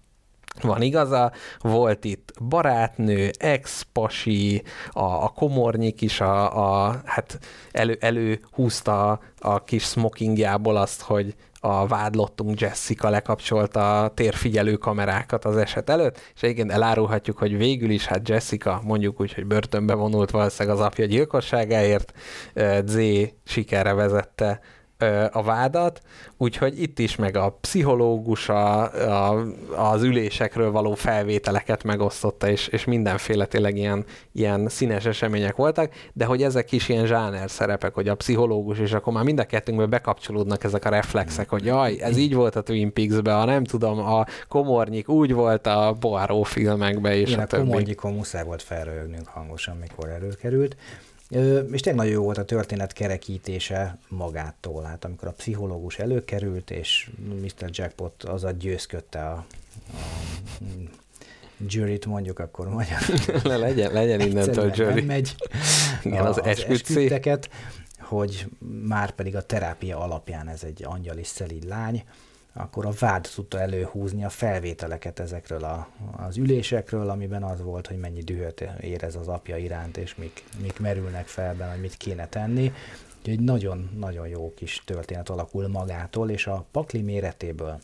[0.62, 7.38] van igaza, volt itt barátnő, ex-pasi, a, a komornyik is a, a hát
[7.70, 15.56] elő, előhúzta a kis smokingjából azt, hogy a vádlottunk Jessica lekapcsolta a térfigyelő kamerákat az
[15.56, 20.30] eset előtt, és igen, elárulhatjuk, hogy végül is hát Jessica mondjuk úgy, hogy börtönbe vonult
[20.30, 22.12] valószínűleg az apja gyilkosságáért,
[22.84, 22.98] Z
[23.44, 24.60] sikerre vezette
[25.32, 26.00] a vádat,
[26.36, 28.82] úgyhogy itt is meg a pszichológus a,
[29.30, 35.92] a, az ülésekről való felvételeket megosztotta, és, és mindenféle tényleg ilyen, ilyen színes események voltak,
[36.12, 39.44] de hogy ezek is ilyen zsáner szerepek, hogy a pszichológus, és akkor már mind a
[39.44, 43.64] kettőnkből bekapcsolódnak ezek a reflexek, hogy jaj, ez így volt a Twin Peaks-be, a nem
[43.64, 47.62] tudom, a komornyik úgy volt a Poirot filmekben, és Igen, a, a többi.
[47.62, 50.76] komornyikon muszáj volt felröhögnünk hangosan, mikor előkerült.
[51.28, 54.82] És tényleg nagyon jó volt a történet kerekítése magától.
[54.82, 57.10] Hát amikor a pszichológus előkerült, és
[57.42, 57.70] Mr.
[57.70, 59.46] Jackpot az a győzködte a, a
[61.68, 62.98] juryt mondjuk, akkor magyar.
[63.42, 65.02] Le, legyen, legyen innentől jury.
[65.02, 65.34] Megy
[66.02, 67.50] Igen, az, az esküdteket,
[68.00, 68.46] hogy
[68.82, 72.04] már pedig a terápia alapján ez egy angyali szelíd lány,
[72.58, 77.98] akkor a vád tudta előhúzni a felvételeket ezekről a, az ülésekről, amiben az volt, hogy
[77.98, 82.28] mennyi dühöt érez az apja iránt, és mik, mik merülnek fel benne, hogy mit kéne
[82.28, 82.72] tenni.
[83.24, 87.80] Egy nagyon-nagyon jó kis történet alakul magától, és a pakli méretéből,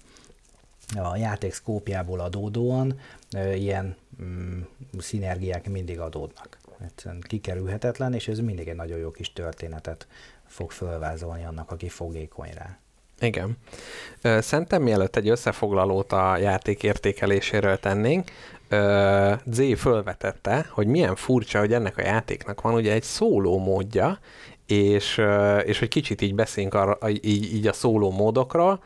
[0.95, 2.99] a játék szkópjából adódóan
[3.31, 4.61] e, ilyen mm,
[4.99, 6.59] szinergiák mindig adódnak.
[6.85, 10.07] Egyszerűen kikerülhetetlen, és ez mindig egy nagyon jó kis történetet
[10.47, 12.79] fog fölvázolni annak, aki fogékony rá.
[13.25, 13.57] Igen.
[14.23, 18.31] Szerintem mielőtt egy összefoglalót a játék értékeléséről tennénk,
[19.47, 24.19] Z fölvetette, hogy milyen furcsa, hogy ennek a játéknak van ugye egy szóló módja,
[24.67, 25.21] és,
[25.65, 28.83] és hogy kicsit így beszéljünk arra, így, így a szóló módokról,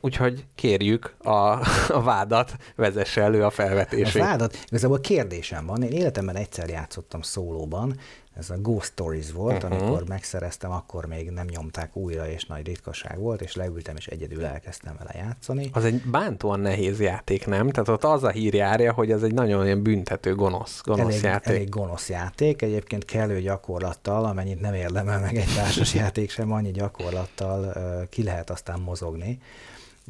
[0.00, 1.30] úgyhogy kérjük a,
[1.98, 4.22] a vádat, vezesse elő a felvetését.
[4.22, 7.98] A vádat, igazából kérdésem van, én életemben egyszer játszottam szólóban,
[8.36, 9.82] ez a Ghost Stories volt, uh-huh.
[9.82, 14.44] amikor megszereztem, akkor még nem nyomták újra, és nagy ritkaság volt, és leültem, és egyedül
[14.44, 15.70] elkezdtem vele játszani.
[15.72, 17.70] Az egy bántóan nehéz játék, nem?
[17.70, 21.22] Tehát ott az a hír járja, hogy ez egy nagyon ilyen büntető, gonosz, gonosz elég,
[21.22, 21.54] játék.
[21.54, 26.70] Elég gonosz játék, egyébként kellő gyakorlattal, amennyit nem érdemel meg egy társas játék sem, annyi
[26.70, 27.74] gyakorlattal
[28.08, 29.38] ki lehet aztán mozogni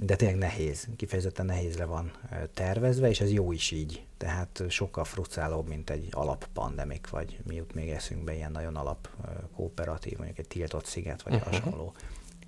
[0.02, 2.12] de tényleg nehéz, kifejezetten nehézre van
[2.54, 4.04] tervezve, és ez jó is így.
[4.16, 9.08] Tehát sokkal frusztrálóbb, mint egy alap pandemik, vagy mi jut még eszünkbe ilyen nagyon alap
[9.54, 11.52] kooperatív, mondjuk egy tiltott sziget, vagy uh-huh.
[11.52, 11.94] hasonló.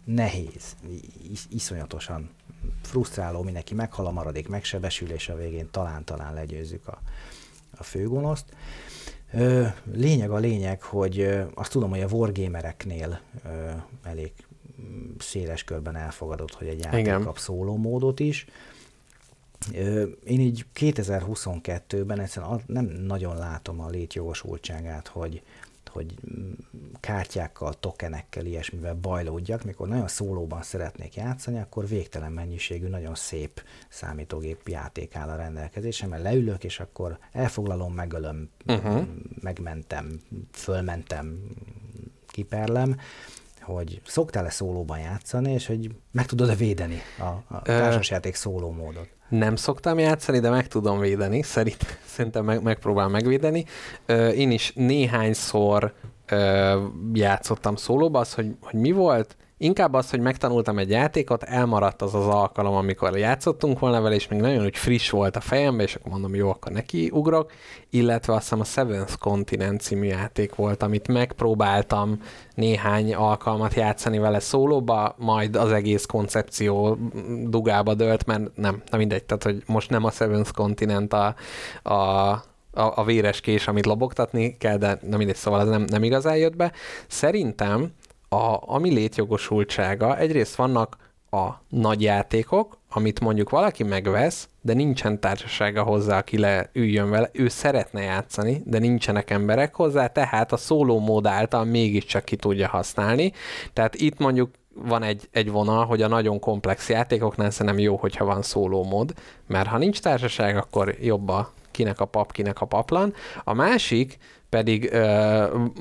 [0.04, 0.76] Nehéz,
[1.30, 2.30] is, iszonyatosan
[2.82, 7.00] frusztráló, mindenki meghal a maradék, megsebesül, és a végén talán-talán legyőzzük a,
[7.76, 8.44] a főgonoszt.
[9.92, 13.20] Lényeg a lényeg, hogy azt tudom, hogy a wargamereknél
[14.02, 14.32] elég
[15.18, 17.22] széles körben elfogadott, hogy egy játék Igen.
[17.22, 18.46] kap szóló módot is.
[20.24, 25.42] Én így 2022-ben egyszerűen nem nagyon látom a létjogosultságát, hogy,
[25.90, 26.14] hogy
[27.00, 34.68] kártyákkal, tokenekkel, ilyesmivel bajlódjak, mikor nagyon szólóban szeretnék játszani, akkor végtelen mennyiségű, nagyon szép számítógép
[34.68, 36.22] játék áll a rendelkezésemben.
[36.22, 39.06] Leülök, és akkor elfoglalom, megölöm, uh-huh.
[39.40, 40.20] megmentem,
[40.52, 41.38] fölmentem,
[42.26, 42.96] kiperlem,
[43.62, 49.08] hogy szoktál-e szólóban játszani, és hogy meg tudod-e védeni a, a társasjáték szóló módot?
[49.28, 53.64] Nem szoktam játszani, de meg tudom védeni, szerint, szerintem meg, megpróbál megvédeni.
[54.34, 55.94] Én is néhányszor
[57.12, 62.14] játszottam szólóba, az, hogy, hogy mi volt, Inkább az, hogy megtanultam egy játékot, elmaradt az
[62.14, 65.94] az alkalom, amikor játszottunk volna vele, és még nagyon úgy friss volt a fejembe, és
[65.94, 67.52] akkor mondom, jó, akkor neki ugrok,
[67.90, 72.22] illetve azt hiszem a Seventh Continent című játék volt, amit megpróbáltam
[72.54, 76.98] néhány alkalmat játszani vele szólóba, majd az egész koncepció
[77.46, 81.34] dugába dölt, mert nem, nem mindegy, tehát hogy most nem a Seventh Continent a,
[81.82, 82.42] a
[82.74, 86.36] a, a véres kés, amit lobogtatni kell, de nem mindegy, szóval ez nem, nem igazán
[86.36, 86.72] jött be.
[87.06, 87.92] Szerintem
[88.32, 90.96] a, ami létjogosultsága, egyrészt vannak
[91.30, 97.48] a nagy játékok, amit mondjuk valaki megvesz, de nincsen társasága hozzá, aki leüljön vele, ő
[97.48, 103.32] szeretne játszani, de nincsenek emberek hozzá, tehát a szóló mód által mégiscsak ki tudja használni.
[103.72, 108.24] Tehát itt mondjuk van egy, egy vonal, hogy a nagyon komplex játékoknál szerintem jó, hogyha
[108.24, 109.12] van szóló mód,
[109.46, 113.14] mert ha nincs társaság, akkor jobb a kinek a pap, kinek a paplan.
[113.44, 114.18] A másik
[114.52, 114.90] pedig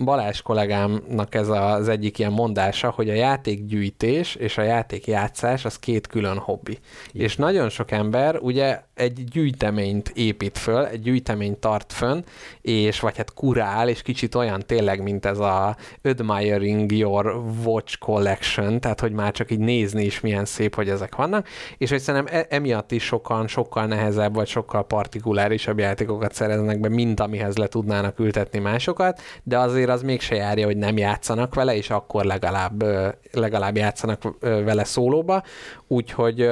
[0.04, 6.08] Balázs kollégámnak ez az egyik ilyen mondása, hogy a játékgyűjtés és a játékjátszás az két
[6.08, 6.78] külön hobbi.
[7.12, 7.26] Igen.
[7.26, 12.22] És nagyon sok ember ugye egy gyűjteményt épít föl, egy gyűjteményt tart fönn,
[12.62, 18.80] és vagy hát kurál, és kicsit olyan tényleg, mint ez a admiring your watch collection,
[18.80, 22.46] tehát hogy már csak így nézni is milyen szép, hogy ezek vannak, és hogy szerintem
[22.50, 28.20] emiatt is sokan sokkal nehezebb, vagy sokkal partikulárisabb játékokat szereznek be, mint amihez le tudnának
[28.20, 32.84] ültetni másokat, de azért az mégse járja, hogy nem játszanak vele, és akkor legalább,
[33.32, 35.44] legalább játszanak vele szólóba,
[35.88, 36.50] úgyhogy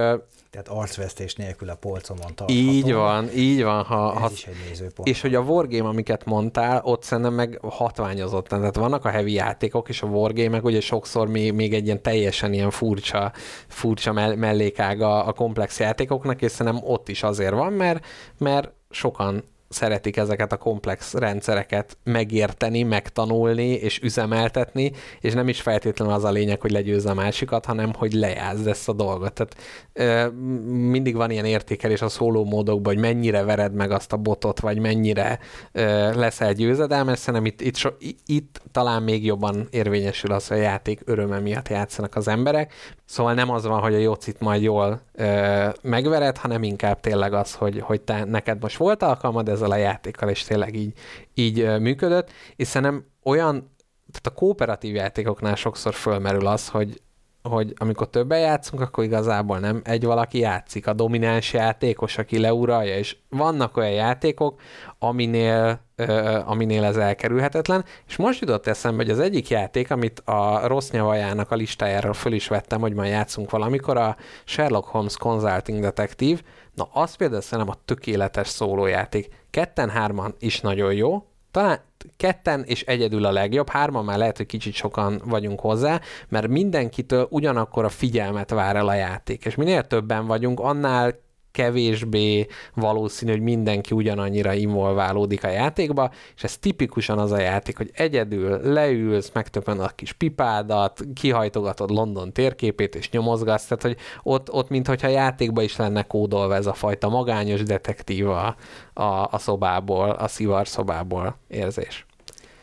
[0.52, 2.54] tehát arcvesztés nélkül a polcomon tartható.
[2.54, 3.84] Így van, így van.
[3.84, 5.08] Ha, Ez ha, is egy nézőpont.
[5.08, 8.48] És hogy a wargame, amiket mondtál, ott szerintem meg hatványozott.
[8.48, 12.54] Tehát vannak a heavy játékok, és a wargame ugye sokszor még, még egy ilyen teljesen
[12.54, 13.32] ilyen furcsa,
[13.68, 18.06] furcsa mellékága a komplex játékoknak, és szerintem ott is azért van, mert,
[18.38, 26.14] mert sokan szeretik ezeket a komplex rendszereket megérteni, megtanulni és üzemeltetni, és nem is feltétlenül
[26.14, 29.34] az a lényeg, hogy legyőzze a másikat, hanem hogy lejázd ezt a dolgot.
[29.34, 29.56] Tehát
[29.94, 30.36] ö,
[30.68, 34.80] mindig van ilyen értékelés a szóló módokban, hogy mennyire vered meg azt a botot, vagy
[34.80, 35.40] mennyire
[35.72, 35.82] ö,
[36.16, 37.90] leszel győzedelmes, szerintem itt, itt, so,
[38.26, 42.74] itt talán még jobban érvényesül az, hogy a játék öröme miatt játszanak az emberek,
[43.10, 47.54] Szóval nem az van, hogy a Jocit majd jól ö, megvered, hanem inkább tényleg az,
[47.54, 50.94] hogy, hogy te, neked most volt alkalmad ezzel a játékkal, és tényleg így,
[51.34, 53.76] így működött, és szerintem olyan,
[54.12, 57.02] tehát a kooperatív játékoknál sokszor fölmerül az, hogy,
[57.44, 62.98] hogy amikor többen játszunk, akkor igazából nem egy valaki játszik, a domináns játékos, aki leuralja,
[62.98, 64.62] és vannak olyan játékok,
[65.00, 70.68] aminél, ö, aminél ez elkerülhetetlen, és most jutott eszembe, hogy az egyik játék, amit a
[70.68, 75.82] rossz nyavajának a listájáról föl is vettem, hogy majd játszunk valamikor, a Sherlock Holmes Consulting
[75.82, 76.40] Detective,
[76.76, 79.30] na az például szerintem a tökéletes szólójáték.
[79.50, 81.80] Ketten-hárman is nagyon jó, talán
[82.18, 87.28] ketten és egyedül a legjobb, hárman már lehet, hogy kicsit sokan vagyunk hozzá, mert mindenkitől
[87.30, 91.16] ugyanakkor a figyelmet vár el a játék, és minél többen vagyunk, annál
[91.60, 97.92] kevésbé valószínű, hogy mindenki ugyanannyira involválódik a játékba, és ez tipikusan az a játék, hogy
[97.94, 104.70] egyedül leülsz, megtöpön a kis pipádat, kihajtogatod London térképét, és nyomozgatsz, tehát hogy ott, ott
[104.70, 108.56] mintha játékba is lenne kódolva ez a fajta magányos detektíva
[108.94, 112.06] a, a szobából, a szivar szobából érzés.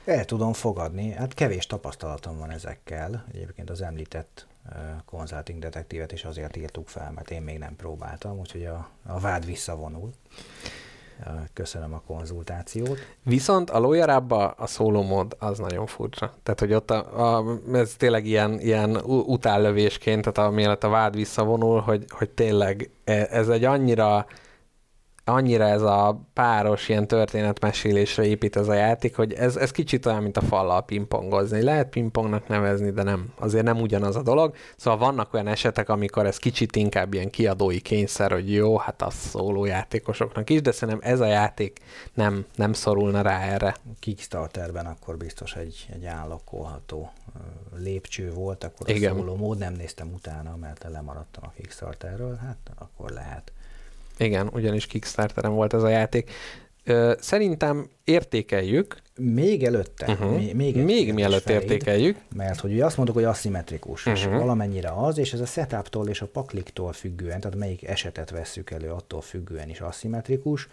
[0.05, 4.47] El tudom fogadni, hát kevés tapasztalatom van ezekkel, egyébként az említett
[5.05, 9.47] consulting detektívet is azért írtuk fel, mert én még nem próbáltam, úgyhogy a, a vád
[9.47, 10.11] visszavonul.
[11.53, 12.99] Köszönöm a konzultációt.
[13.23, 16.35] Viszont a lójarábba a szólómód az nagyon furcsa.
[16.43, 21.81] Tehát, hogy ott a, a, ez tényleg ilyen, ilyen utállövésként, tehát amiatt a vád visszavonul,
[21.81, 24.27] hogy, hogy tényleg e, ez egy annyira
[25.29, 30.23] annyira ez a páros ilyen történetmesélésre épít ez a játék, hogy ez, ez kicsit olyan,
[30.23, 31.63] mint a fallal pingpongozni.
[31.63, 34.55] Lehet pingpongnak nevezni, de nem, azért nem ugyanaz a dolog.
[34.77, 39.15] Szóval vannak olyan esetek, amikor ez kicsit inkább ilyen kiadói kényszer, hogy jó, hát az
[39.15, 41.79] szóló játékosoknak is, de szerintem ez a játék
[42.15, 43.77] nem, nem szorulna rá erre.
[43.99, 47.11] Kickstarterben akkor biztos egy, egy állokkolható
[47.77, 49.13] lépcső volt, akkor Igen.
[49.13, 53.53] a szóló mód nem néztem utána, mert lemaradtam a Kickstarterről, hát akkor lehet.
[54.19, 56.31] Igen, ugyanis Kickstarteren volt ez a játék.
[57.19, 58.97] Szerintem értékeljük.
[59.17, 60.13] Még előtte.
[60.13, 60.37] Uh-huh.
[60.37, 62.17] Még, még, még mielőtt feléd, értékeljük.
[62.35, 64.23] Mert hogy azt mondtuk, hogy aszimmetrikus, uh-huh.
[64.23, 68.71] és valamennyire az, és ez a setuptól és a pakliktól függően, tehát melyik esetet vesszük
[68.71, 70.69] elő, attól függően is aszimmetrikus.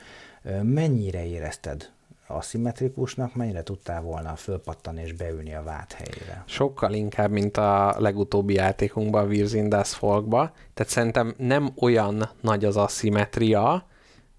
[0.62, 1.90] Mennyire érezted
[2.28, 6.44] aszimmetrikusnak, mennyire tudtál volna fölpattani és beülni a vád helyére?
[6.46, 10.52] Sokkal inkább, mint a legutóbbi játékunkban, a Wirz in Folkba.
[10.74, 13.86] Tehát szerintem nem olyan nagy az aszimmetria,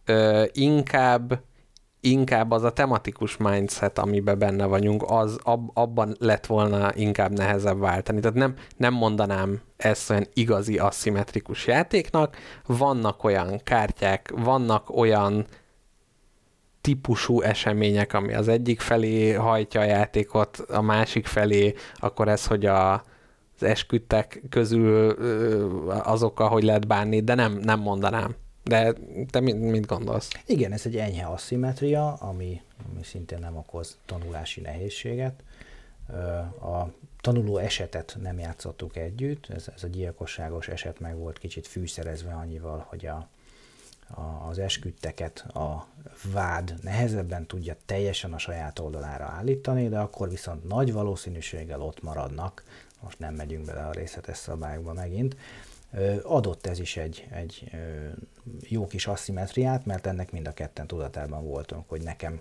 [0.05, 1.43] ö, inkább
[2.05, 7.79] inkább az a tematikus mindset, amiben benne vagyunk, az ab, abban lett volna inkább nehezebb
[7.79, 8.21] váltani.
[8.21, 12.37] Tehát nem, nem mondanám ezt olyan igazi aszimmetrikus játéknak.
[12.67, 15.47] Vannak olyan kártyák, vannak olyan
[16.85, 22.67] típusú események, ami az egyik felé hajtja a játékot, a másik felé, akkor ez, hogy
[22.67, 25.11] a, az esküdtek közül
[25.89, 28.35] azokkal, hogy lehet bánni, de nem, nem mondanám.
[28.63, 28.93] De
[29.31, 30.29] te mit, mit gondolsz?
[30.47, 35.43] Igen, ez egy enyhe aszimetria, ami, ami szintén nem okoz tanulási nehézséget.
[36.61, 36.85] A
[37.21, 42.87] tanuló esetet nem játszottuk együtt, ez, ez a gyilkosságos eset meg volt kicsit fűszerezve annyival,
[42.89, 43.29] hogy a,
[44.49, 45.87] az esküdteket a
[46.33, 52.65] vád nehezebben tudja teljesen a saját oldalára állítani, de akkor viszont nagy valószínűséggel ott maradnak,
[53.01, 55.37] most nem megyünk bele a részletes szabályokba megint,
[56.23, 57.71] adott ez is egy, egy
[58.61, 62.41] jó kis aszimetriát, mert ennek mind a ketten tudatában voltunk, hogy nekem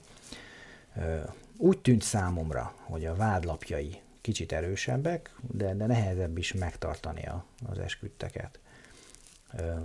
[1.58, 7.80] úgy tűnt számomra, hogy a vádlapjai kicsit erősebbek, de, de nehezebb is megtartani a, az
[7.80, 8.60] esküdteket.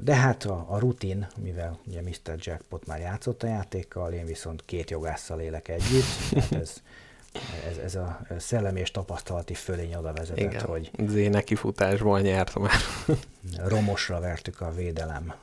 [0.00, 2.34] De hát a, a rutin, mivel ugye Mr.
[2.36, 6.04] Jackpot már játszott a játékkal, én viszont két jogásszal élek együtt,
[6.34, 6.82] hát ez,
[7.70, 10.64] ez, ez a szellemi és tapasztalati fölény oda vezetett, Igen.
[10.64, 10.90] hogy...
[11.06, 12.72] Z neki futásból nyert már.
[13.74, 15.34] romosra vertük a védelem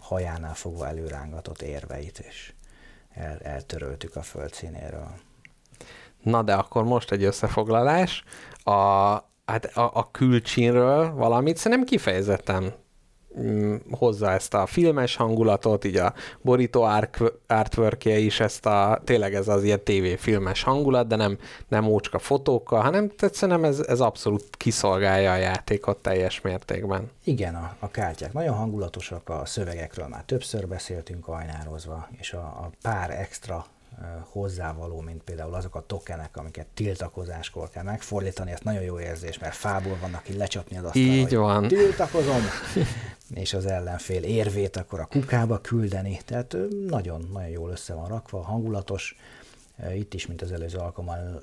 [0.00, 2.52] hajánál fogva előrángatott érveit, és
[3.14, 5.14] el, eltöröltük a földszínéről.
[6.22, 8.24] Na de akkor most egy összefoglalás.
[8.64, 8.72] A,
[9.44, 12.74] hát a, a külcsínről valamit szerintem kifejezetten
[13.38, 16.82] Mm, hozza ezt a filmes hangulatot, így a borító
[17.46, 21.38] artwork is ezt a, tényleg ez az ilyen tévéfilmes hangulat, de nem,
[21.68, 27.10] nem ócska fotókkal, hanem szerintem ez, ez abszolút kiszolgálja a játékot teljes mértékben.
[27.24, 32.70] Igen, a, a kártyák nagyon hangulatosak, a szövegekről már többször beszéltünk ajnározva, és a, a
[32.82, 33.66] pár extra
[34.20, 39.54] hozzávaló, mint például azok a tokenek, amiket tiltakozáskor kell megfordítani, ez nagyon jó érzés, mert
[39.54, 41.68] fából vannak így lecsapni az asztalra, Így van.
[41.68, 42.42] tiltakozom,
[43.34, 49.16] és az ellenfél érvét akkor a kukába küldeni, tehát nagyon-nagyon jól össze van rakva, hangulatos,
[49.94, 51.42] itt is, mint az előző alkalommal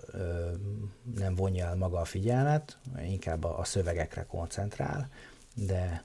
[1.18, 5.10] nem vonja el maga a figyelmet, inkább a szövegekre koncentrál,
[5.54, 6.04] de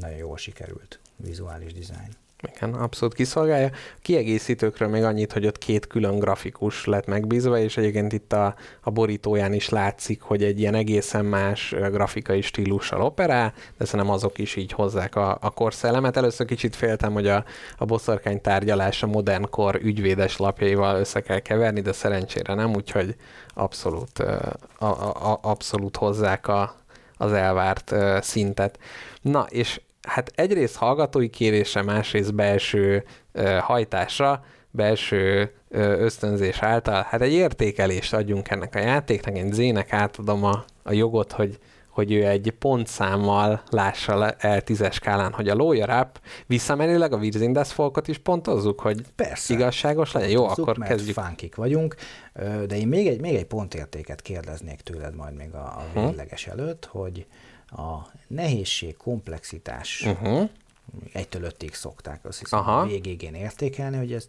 [0.00, 2.16] nagyon jól sikerült vizuális dizájn.
[2.54, 3.70] Igen, abszolút kiszolgálja.
[4.02, 8.90] Kiegészítőkről még annyit, hogy ott két külön grafikus lett megbízva, és egyébként itt a, a
[8.90, 14.56] borítóján is látszik, hogy egy ilyen egészen más grafikai stílussal operál, de szerintem azok is
[14.56, 16.16] így hozzák a, a korszellemet.
[16.16, 17.44] Először kicsit féltem, hogy a,
[17.78, 23.16] a boszorkány tárgyalás a modern kor ügyvédes lapjaival össze kell keverni, de szerencsére nem, úgyhogy
[23.54, 26.74] abszolút, a, a, a, abszolút hozzák a,
[27.16, 28.78] az elvárt szintet.
[29.20, 37.20] Na, és hát egyrészt hallgatói kérésre, másrészt belső ö, hajtásra, belső ö, ösztönzés által, hát
[37.20, 42.26] egy értékelést adjunk ennek a játéknak, én Zének átadom a, a jogot, hogy, hogy ő
[42.26, 48.18] egy pontszámmal lássa el tízes skálán, hogy a Lawyer Up visszamenőleg a Virzindes Folkot is
[48.18, 49.54] pontozzuk, hogy Persze.
[49.54, 50.30] igazságos legyen.
[50.30, 51.14] Jó, akkor mert kezdjük.
[51.14, 51.94] fánkik vagyunk,
[52.66, 56.06] de én még egy, még egy pontértéket kérdeznék tőled majd még a, a hm.
[56.06, 57.26] végleges előtt, hogy
[57.76, 60.48] a nehézség, komplexitás, uh-huh.
[61.12, 62.80] egytől ötig szokták azt hiszem Aha.
[62.80, 64.28] a végégén értékelni, hogy ez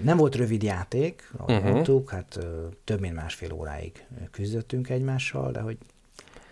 [0.00, 1.70] nem volt rövid játék, ahogy uh-huh.
[1.70, 2.38] mondtuk, hát
[2.84, 5.78] több mint másfél óráig küzdöttünk egymással, de hogy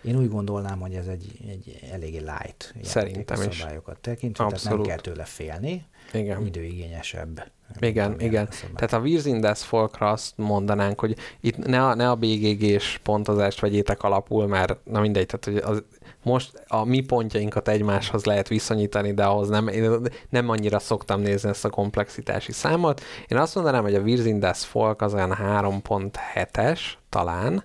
[0.01, 4.81] én úgy gondolnám, hogy ez egy, egy eléggé light Szerintem játék szabályokat tekintve, tehát nem
[4.81, 6.45] kell tőle félni, Igen.
[6.45, 7.51] időigényesebb.
[7.79, 8.49] Igen, igen.
[8.75, 14.03] Tehát a Virzindes Folkra azt mondanánk, hogy itt ne a, ne a BGG-s pontozást vegyétek
[14.03, 15.83] alapul, mert na mindegy, tehát hogy az,
[16.23, 19.91] most a mi pontjainkat egymáshoz lehet viszonyítani, de ahhoz nem, én
[20.29, 23.01] nem annyira szoktam nézni ezt a komplexitási számot.
[23.27, 26.79] Én azt mondanám, hogy a Virzindes Folk az olyan 3.7-es
[27.09, 27.63] talán.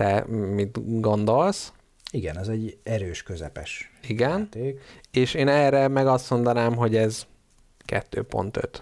[0.00, 1.72] Te mit gondolsz?
[2.10, 4.80] Igen, ez egy erős, közepes Igen, játék.
[5.10, 7.26] és én erre meg azt mondanám, hogy ez
[7.86, 8.80] 2.5.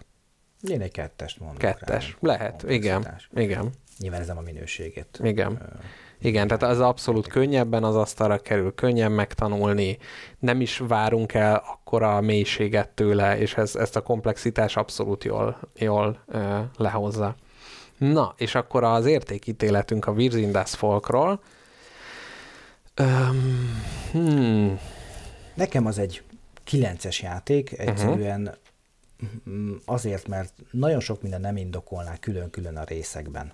[0.69, 1.59] Én egy kettest mondok.
[1.59, 3.71] Kettes, rá, lehet, igen, igen.
[3.99, 5.19] Nyilván ez nem a minőségét.
[5.23, 5.79] Igen.
[6.21, 9.99] Igen, tehát az abszolút könnyebben az asztalra kerül, könnyen megtanulni,
[10.39, 16.23] nem is várunk el akkora mélységet tőle, és ez, ezt a komplexitás abszolút jól, jól
[16.27, 17.37] ö, lehozza.
[17.99, 21.41] Na, és akkor az értékítéletünk a Virzindas Folkról.
[23.01, 23.83] Um,
[24.13, 24.81] hmm.
[25.55, 26.23] Nekem az egy
[26.65, 28.55] kilences játék, egyszerűen
[29.21, 29.77] uh-huh.
[29.85, 33.53] azért, mert nagyon sok minden nem indokolná külön-külön a részekben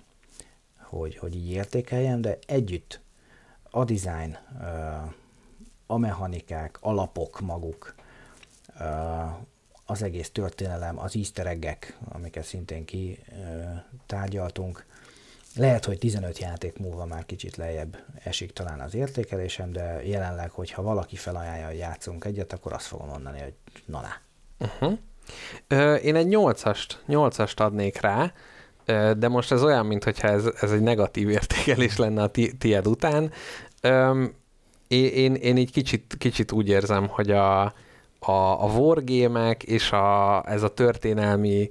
[0.97, 2.99] hogy, hogy így értékeljem, de együtt
[3.69, 4.37] a design,
[5.87, 7.95] a mechanikák, alapok maguk,
[9.85, 13.19] az egész történelem, az easter eggek, amiket szintén ki
[14.05, 14.85] tárgyaltunk.
[15.55, 20.81] Lehet, hogy 15 játék múlva már kicsit lejjebb esik talán az értékelésem, de jelenleg, hogyha
[20.81, 23.53] valaki felajánlja, hogy játszunk egyet, akkor azt fogom mondani, hogy
[23.85, 24.13] na, na.
[24.57, 24.97] Uh-huh.
[26.03, 28.33] Én egy 8-ast, 8-ast adnék rá,
[29.17, 33.31] de most ez olyan, mintha ez, ez egy negatív értékelés lenne a ti, tied után.
[33.81, 34.23] Ö,
[34.87, 37.73] én, én így kicsit, kicsit úgy érzem, hogy a,
[38.25, 41.69] a, a wargame és a, ez a történelmi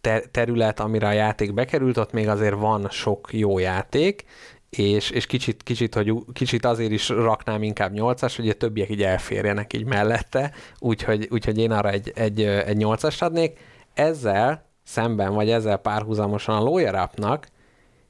[0.00, 4.24] ter, terület, amire a játék bekerült, ott még azért van sok jó játék,
[4.70, 9.02] és, és kicsit, kicsit, hogy, kicsit azért is raknám inkább nyolcas, hogy a többiek így
[9.02, 13.58] elférjenek így mellette, úgyhogy, úgyhogy én arra egy, egy, egy nyolcast adnék.
[13.94, 17.10] Ezzel szemben, vagy ezzel párhuzamosan a Lawyer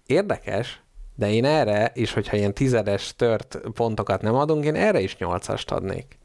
[0.07, 0.82] érdekes,
[1.15, 5.71] de én erre is, hogyha ilyen tizedes tört pontokat nem adunk, én erre is nyolcast
[5.71, 6.19] adnék.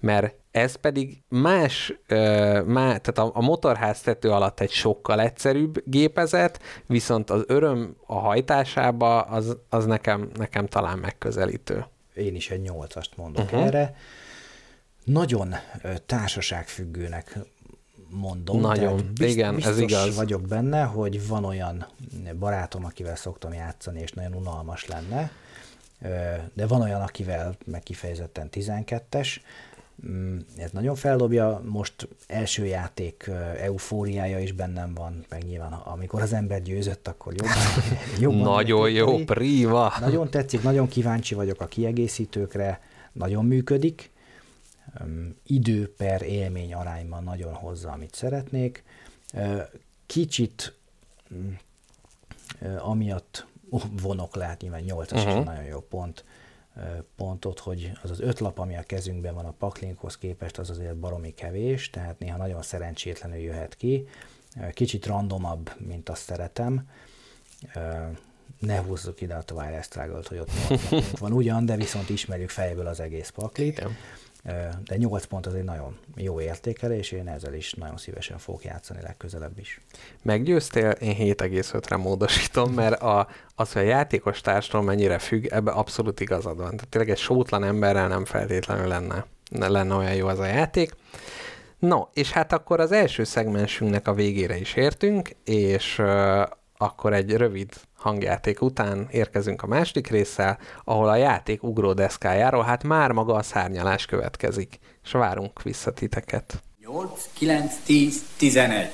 [0.00, 5.82] Mert ez pedig más, ö, má, tehát a, a motorház tető alatt egy sokkal egyszerűbb
[5.84, 11.84] gépezet, viszont az öröm a hajtásába az, az nekem, nekem talán megközelítő.
[12.14, 13.66] Én is egy nyolcast mondok uh-huh.
[13.66, 13.94] erre.
[15.04, 15.54] Nagyon
[16.06, 17.38] társaságfüggőnek
[18.12, 18.60] mondom.
[18.60, 20.16] Nagyon, bizt, igen, ez igaz.
[20.16, 21.86] vagyok benne, hogy van olyan
[22.38, 25.30] barátom, akivel szoktam játszani, és nagyon unalmas lenne,
[26.54, 29.28] de van olyan, akivel meg kifejezetten 12-es,
[30.06, 36.32] mm, ez nagyon feldobja, most első játék eufóriája is bennem van, meg nyilván amikor az
[36.32, 37.56] ember győzött, akkor jobban,
[38.20, 39.92] jobban Nagyon jó, priva!
[40.00, 42.80] Nagyon tetszik, nagyon kíváncsi vagyok a kiegészítőkre,
[43.12, 44.10] nagyon működik,
[45.46, 48.84] idő per élmény arányban nagyon hozza, amit szeretnék.
[50.06, 50.74] Kicsit
[51.34, 51.52] mm,
[52.78, 53.46] amiatt
[54.02, 55.34] vonok le, hát nyilván 8 uh-huh.
[55.34, 55.44] Mhm.
[55.44, 56.24] nagyon jó pont,
[57.16, 60.96] pontot, hogy az az öt lap, ami a kezünkben van a paklinkhoz képest, az azért
[60.96, 64.08] baromi kevés, tehát néha nagyon szerencsétlenül jöhet ki.
[64.72, 66.88] Kicsit randomabb, mint azt szeretem.
[68.58, 70.50] Ne húzzuk ide a Twilight struggle hogy ott
[71.18, 73.78] van ugyan, de viszont ismerjük fejből az egész paklit.
[73.78, 73.96] Igen
[74.84, 79.00] de 8 pont az egy nagyon jó értékelés, én ezzel is nagyon szívesen fogok játszani
[79.02, 79.80] legközelebb is.
[80.22, 80.90] Meggyőztél?
[80.90, 86.56] Én 7,5-re módosítom, mert a, az, hogy a játékos társadalom mennyire függ, ebbe abszolút igazad
[86.56, 86.70] van.
[86.70, 90.94] Tehát tényleg egy sótlan emberrel nem feltétlenül lenne, lenne olyan jó az a játék.
[91.78, 96.02] No, és hát akkor az első szegmensünknek a végére is értünk, és
[96.82, 103.12] akkor egy rövid hangjáték után érkezünk a második résszel, ahol a játék ugródeszkájáról, hát már
[103.12, 106.62] maga a szárnyalás következik, és várunk vissza titeket.
[106.80, 108.90] 8, 9, 10, 11.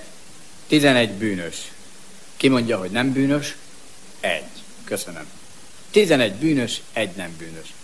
[0.67, 1.73] 11 bűnös.
[2.37, 3.57] Ki mondja, hogy nem bűnös?
[4.21, 4.63] Egy.
[4.85, 5.27] Köszönöm.
[5.91, 7.75] 11 bűnös, egy nem bűnös.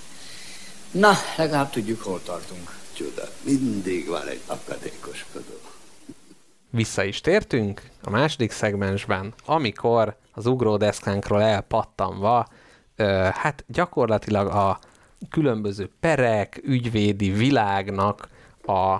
[0.90, 2.76] Na, legalább tudjuk, hol tartunk.
[2.92, 5.60] Csoda, mindig van egy akadékoskodó.
[6.74, 12.46] Vissza is tértünk a második szegmensben, amikor az ugródeszkánkról elpattanva,
[13.32, 14.78] hát gyakorlatilag a
[15.30, 18.28] különböző perek, ügyvédi világnak
[18.66, 18.96] a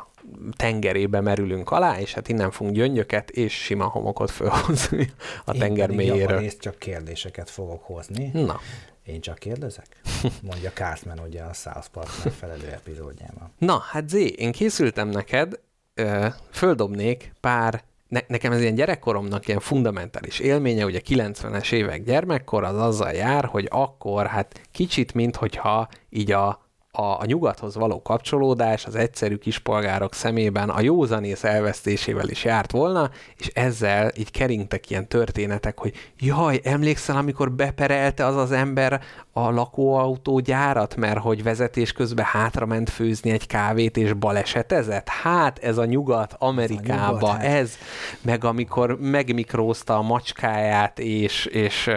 [0.56, 5.12] tengerébe merülünk alá, és hát innen fogunk gyöngyöket és sima homokot fölhozni
[5.44, 6.40] a Én tenger mélyéről.
[6.40, 8.30] Én csak kérdéseket fogok hozni.
[8.32, 8.60] Na.
[9.04, 10.00] Én csak kérdezek?
[10.50, 13.52] Mondja Cartman ugye a South Park megfelelő epizódjában.
[13.58, 15.58] Na, hát Zé, én készültem neked,
[15.94, 22.64] ö, földobnék pár ne, nekem ez ilyen gyerekkoromnak ilyen fundamentális élménye, ugye 90-es évek gyermekkor
[22.64, 26.63] az azzal jár, hogy akkor hát kicsit, minthogyha így a
[26.96, 33.10] a, a nyugathoz való kapcsolódás az egyszerű kispolgárok szemében a józanész elvesztésével is járt volna,
[33.38, 39.00] és ezzel így keringtek ilyen történetek, hogy jaj, emlékszel, amikor beperelte az az ember
[39.32, 45.08] a lakóautógyárat, mert hogy vezetés közben hátrament főzni egy kávét, és balesetezett?
[45.08, 47.44] Hát ez a nyugat Amerikába, ez, nyugat, hát.
[47.44, 47.76] ez
[48.20, 51.90] meg amikor megmikrózta a macskáját, és, és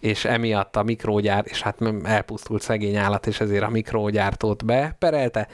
[0.00, 5.48] és emiatt a mikrógyár, és hát elpusztult szegény állat, és ezért a mikrógyártót beperelte,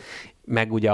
[0.45, 0.91] meg ugye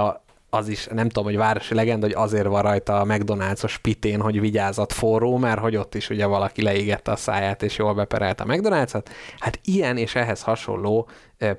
[0.49, 4.39] az is, nem tudom, hogy városi legenda, hogy azért van rajta a McDonald's-os pitén, hogy
[4.39, 8.45] vigyázat forró, mert hogy ott is ugye valaki leégette a száját, és jól beperelte a
[8.45, 9.05] McDonald's-ot.
[9.39, 11.09] Hát ilyen és ehhez hasonló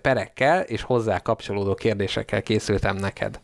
[0.02, 3.40] perekkel és hozzá kapcsolódó kérdésekkel készültem neked.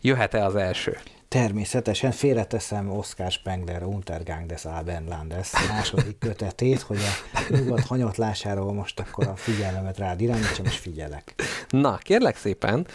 [0.00, 0.98] Jöhet-e az első?
[1.28, 6.98] Természetesen félreteszem Oscar Spengler Untergang des Abendlandes második kötetét, hogy
[7.32, 11.34] a nyugat hanyatlásáról most akkor a figyelmemet rád irányítsam, és figyelek.
[11.68, 12.86] Na, kérlek szépen,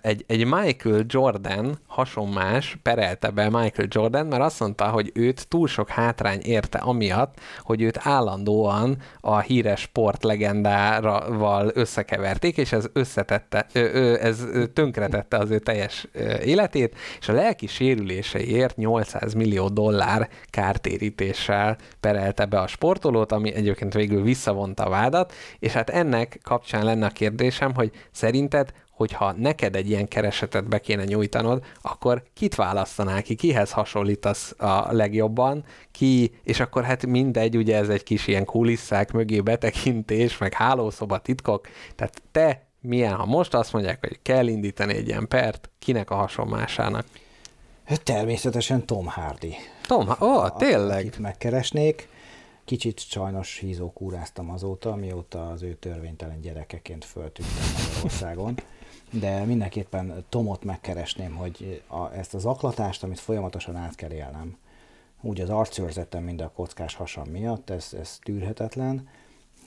[0.00, 5.68] egy, egy Michael Jordan hasonmás perelte be Michael Jordan, mert azt mondta, hogy őt túl
[5.68, 13.66] sok hátrány érte amiatt, hogy őt állandóan a híres sportlegendával összekeverték, és ez összetette,
[14.20, 16.08] ez tönkretette az ő teljes
[16.44, 23.94] életét, és a lelki sérüléseiért 800 millió dollár kártérítéssel perelte be a sportolót, ami egyébként
[23.94, 29.76] végül visszavonta a vádat, és hát ennek kapcsán lenne a kérdésem, hogy szerinted hogyha neked
[29.76, 36.38] egy ilyen keresetet be kéne nyújtanod, akkor kit választanál ki, kihez hasonlítasz a legjobban, ki,
[36.44, 41.66] és akkor hát mindegy, ugye ez egy kis ilyen kulisszák mögé betekintés, meg hálószoba titkok,
[41.94, 46.14] tehát te milyen, ha most azt mondják, hogy kell indítani egy ilyen pert, kinek a
[46.14, 47.04] hasonlásának?
[48.02, 49.54] Természetesen Tom Hardy.
[49.86, 50.98] Tom, ó, oh, tényleg?
[50.98, 52.08] Akit megkeresnék.
[52.64, 58.54] Kicsit sajnos hízókúráztam azóta, mióta az ő törvénytelen gyerekeként föltűntem Magyarországon.
[59.10, 64.56] De mindenképpen Tomot megkeresném, hogy a, ezt az aklatást, amit folyamatosan át kell élnem,
[65.20, 69.08] úgy az arcőrzetem, mind a kockás hasam miatt, ez, ez tűrhetetlen,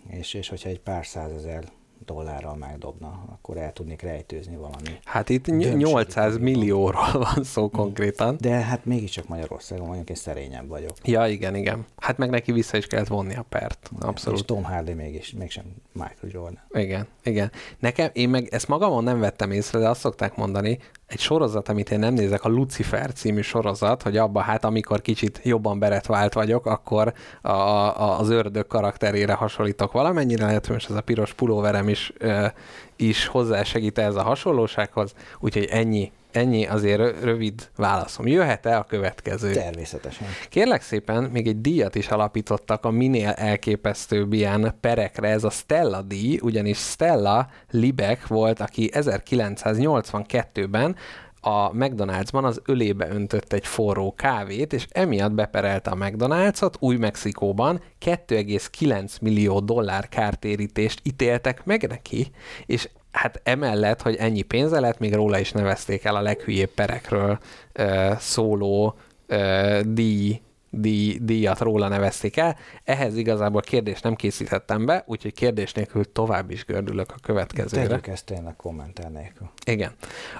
[0.07, 1.72] és, és hogyha egy pár százezer
[2.06, 5.00] dollárral megdobna, akkor el tudnék rejtőzni valami.
[5.04, 8.38] Hát itt 800 millióról van szó konkrétan.
[8.39, 10.91] De hát mégiscsak Magyarországon vagyunk, és szerényebb vagyok.
[11.04, 11.86] Ja, igen, igen.
[11.97, 13.91] Hát meg neki vissza is kellett vonni a pert.
[14.00, 14.39] Abszolút.
[14.39, 16.60] És Tom Hardy mégis, mégsem Michael Jordan.
[16.72, 17.52] Igen, igen.
[17.80, 20.80] Nekem, én meg ezt magamon nem vettem észre, de azt szokták mondani,
[21.10, 25.39] egy sorozat, amit én nem nézek, a Lucifer című sorozat, hogy abba hát amikor kicsit
[25.43, 30.95] jobban beretvált vagyok, akkor a, a, az ördög karakterére hasonlítok valamennyire, lehet, hogy most ez
[30.95, 32.53] a piros pulóverem is, e,
[32.95, 38.28] is hozzásegít ez a hasonlósághoz, úgyhogy ennyi Ennyi azért rövid válaszom.
[38.28, 39.54] Jöhet-e a következő?
[39.54, 40.28] Természetesen.
[40.50, 45.28] Kérlek szépen, még egy díjat is alapítottak a minél elképesztőbb ilyen perekre.
[45.28, 50.96] Ez a Stella díj, ugyanis Stella Libek volt, aki 1982-ben
[51.42, 57.82] a McDonald'sban az ölébe öntött egy forró kávét, és emiatt beperelte a McDonald'sot új Mexikóban
[58.06, 62.32] 2,9 millió dollár kártérítést ítéltek meg neki,
[62.66, 67.39] és hát emellett, hogy ennyi pénze lett, még róla is nevezték el a leghülyébb perekről
[67.74, 68.95] ö, szóló
[69.28, 72.57] ö, díj díj, díjat róla nevezték el.
[72.84, 77.88] Ehhez igazából kérdést nem készítettem be, úgyhogy kérdés nélkül tovább is gördülök a következőre.
[77.88, 79.49] Tegyük ezt tényleg kommentel nélkül.
[79.65, 79.91] Igen.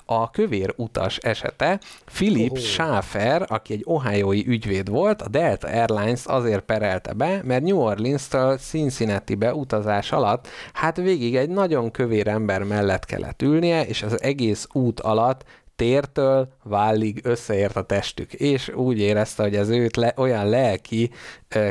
[0.06, 2.58] A kövér utas esete Philip oh.
[2.58, 8.58] Schaffer, aki egy ohiói ügyvéd volt, a Delta Airlines azért perelte be, mert New Orleans-től
[8.58, 14.68] Cincinnati-be utazás alatt hát végig egy nagyon kövér ember mellett kellett ülnie, és az egész
[14.74, 15.44] út alatt
[15.80, 21.10] tértől válig összeért a testük, és úgy érezte, hogy ez őt le, olyan lelki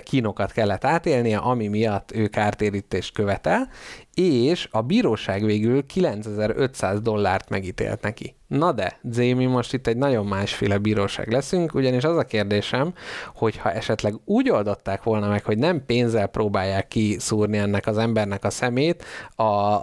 [0.03, 3.69] kínokat kellett átélnie, ami miatt ő kártérítést követel,
[4.19, 8.35] és a bíróság végül 9500 dollárt megítélt neki.
[8.47, 12.95] Na de, Zémi, most itt egy nagyon másféle bíróság leszünk, ugyanis az a kérdésem,
[13.35, 18.45] hogy ha esetleg úgy oldották volna meg, hogy nem pénzzel próbálják kiszúrni ennek az embernek
[18.45, 19.05] a szemét,
[19.35, 19.43] a,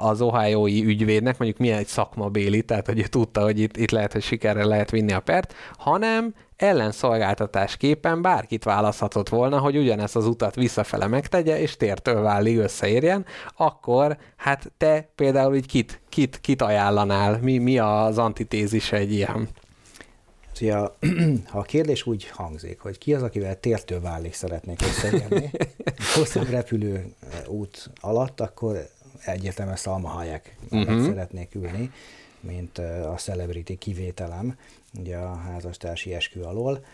[0.09, 4.11] az ohiói ügyvédnek, mondjuk milyen egy szakmabéli, tehát hogy ő tudta, hogy itt, itt lehet,
[4.11, 10.55] hogy sikerre lehet vinni a pert, hanem ellenszolgáltatásképpen bárkit választhatott volna, hogy ugyanezt az utat
[10.55, 13.25] visszafele megtegye, és tértől válig összeérjen,
[13.55, 17.39] akkor hát te például így kit, kit, kit ajánlanál?
[17.41, 19.49] Mi, mi az antitézis egy ilyen?
[20.59, 20.95] Ja,
[21.51, 25.51] ha a kérdés úgy hangzik, hogy ki az, akivel tértől válik szeretnék összeérni,
[26.15, 27.13] hosszabb repülő
[27.47, 28.89] út alatt, akkor
[29.25, 31.05] egyértelműen Salma Hayek uh-huh.
[31.05, 31.91] szeretnék ülni,
[32.45, 34.57] mint a celebrity kivételem,
[34.99, 36.85] ugye a házastársi eskü alól.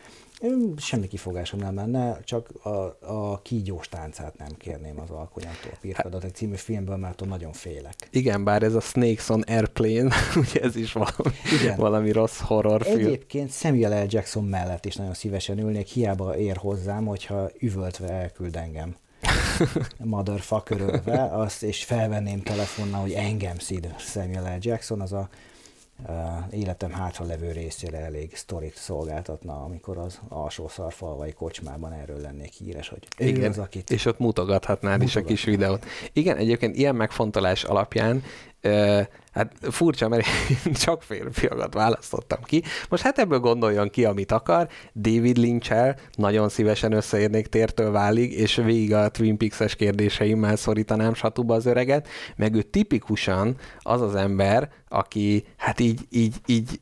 [0.77, 5.71] Semmi kifogásom nem lenne, csak a, a kígyós táncát nem kérném az alkonyattól.
[5.81, 7.93] Pirkadat egy című filmből, mert nagyon félek.
[8.09, 11.77] Igen, bár ez a Snakes on Airplane, ugye ez is valami, Igen.
[11.77, 12.99] valami rossz horrorfilm.
[12.99, 14.07] Egyébként Samuel L.
[14.09, 18.95] Jackson mellett is nagyon szívesen ülnék, hiába ér hozzám, hogyha üvöltve elküld engem
[19.97, 21.01] motherfucker
[21.33, 24.57] azt, és felvenném telefonnal, hogy engem szid Samuel L.
[24.59, 25.29] Jackson, az a
[26.51, 33.07] életem hátralevő részére elég sztorit szolgáltatna, amikor az alsó szarfalvai kocsmában erről lennék híres, hogy
[33.17, 33.89] ő Igen, az, akit...
[33.89, 35.85] és ott mutogathatnád is a kis videót.
[36.13, 38.23] Igen, egyébként ilyen megfontolás alapján
[39.31, 40.25] hát furcsa, mert
[40.65, 42.63] én csak férfiakat választottam ki.
[42.89, 44.67] Most hát ebből gondoljon ki, amit akar.
[44.95, 51.55] David lynch nagyon szívesen összeérnék tértől válig, és végig a Twin Peaks-es kérdéseimmel szorítanám satuba
[51.55, 56.79] az öreget, meg ő tipikusan az az ember, aki hát így, így, így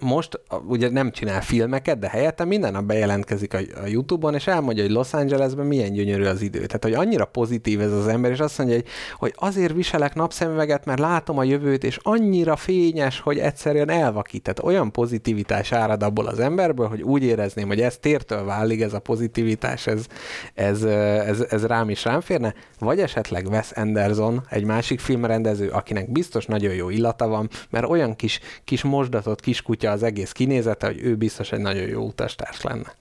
[0.00, 4.82] most ugye nem csinál filmeket, de helyette minden nap bejelentkezik a, a YouTube-on, és elmondja,
[4.82, 6.66] hogy Los Angelesben milyen gyönyörű az idő.
[6.66, 10.84] Tehát, hogy annyira pozitív ez az ember, és azt mondja, hogy, hogy azért viselek napszemüveget,
[10.84, 14.42] mert látom a jövőt, és annyira fényes, hogy egyszerűen elvakít.
[14.42, 18.92] Tehát olyan pozitivitás árad abból az emberből, hogy úgy érezném, hogy ez tértől válik, ez
[18.92, 20.06] a pozitivitás, ez,
[20.54, 26.12] ez, ez, ez rám is rám férne, vagy esetleg Wes Anderson, egy másik filmrendező, akinek
[26.12, 31.00] biztos nagyon jó illata van, mert olyan kis, kis mosdatott kiskutya az egész kinézete, hogy
[31.02, 32.94] ő biztos egy nagyon jó utastárs lenne.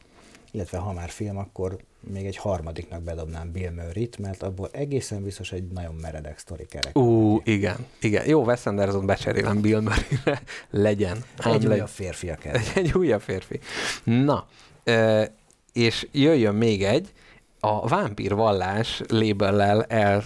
[0.52, 5.52] Illetve ha már film, akkor még egy harmadiknak bedobnám Bill Murray-t, mert abból egészen biztos
[5.52, 6.98] egy nagyon meredek sztori kerek.
[6.98, 8.28] Ú, igen, igen.
[8.28, 10.42] Jó, Wes Anderson becserélem Bill Murray-re,
[10.88, 11.18] legyen.
[11.38, 11.86] Egy újabb le...
[11.86, 13.60] férfi a Egy, egy újabb férfi.
[14.04, 14.48] Na,
[15.74, 17.12] és jöjjön még egy,
[17.60, 20.24] a vámpír vallás lébellel el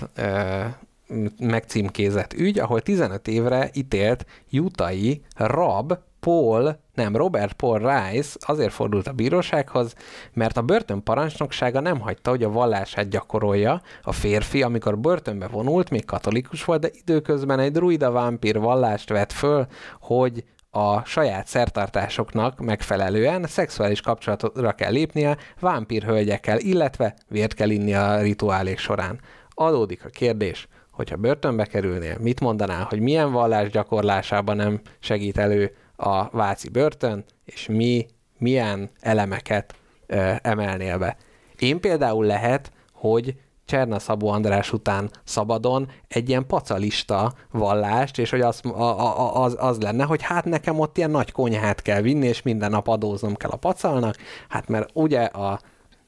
[1.39, 9.07] megcímkézett ügy, ahol 15 évre ítélt jutai rab Paul, nem, Robert Paul Rice azért fordult
[9.07, 9.93] a bírósághoz,
[10.33, 13.81] mert a börtön parancsnoksága nem hagyta, hogy a vallását gyakorolja.
[14.01, 19.31] A férfi, amikor börtönbe vonult, még katolikus volt, de időközben egy druida vámpír vallást vett
[19.31, 19.67] föl,
[19.99, 27.93] hogy a saját szertartásoknak megfelelően szexuális kapcsolatra kell lépnie vámpír hölgyekkel, illetve vért kell inni
[27.93, 29.19] a rituálék során.
[29.49, 35.75] Adódik a kérdés, hogyha börtönbe kerülnél, mit mondanál, hogy milyen vallás gyakorlásában nem segít elő
[36.01, 38.05] a váci börtön, és mi
[38.37, 39.75] milyen elemeket
[40.07, 41.17] ö, emelnél be.
[41.59, 43.35] Én például lehet, hogy
[43.65, 49.55] Cserna Szabó András után szabadon egy ilyen pacalista vallást, és hogy az, a, a, az,
[49.59, 53.35] az lenne, hogy hát nekem ott ilyen nagy konyhát kell vinni, és minden nap adóznom
[53.35, 54.15] kell a pacalnak,
[54.49, 55.59] hát mert ugye a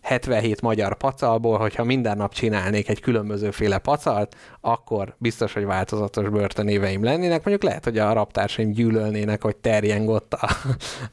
[0.03, 7.03] 77 magyar pacalból, hogyha minden nap csinálnék egy különbözőféle pacalt, akkor biztos, hogy változatos börtönéveim
[7.03, 7.43] lennének.
[7.43, 10.49] Mondjuk lehet, hogy a raptársaim gyűlölnének, hogy terjeng ott a,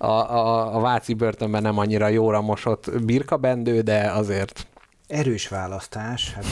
[0.06, 4.66] a, a, a váci börtönben nem annyira jóra mosott birkabendő, de azért
[5.06, 6.44] Erős választás, hát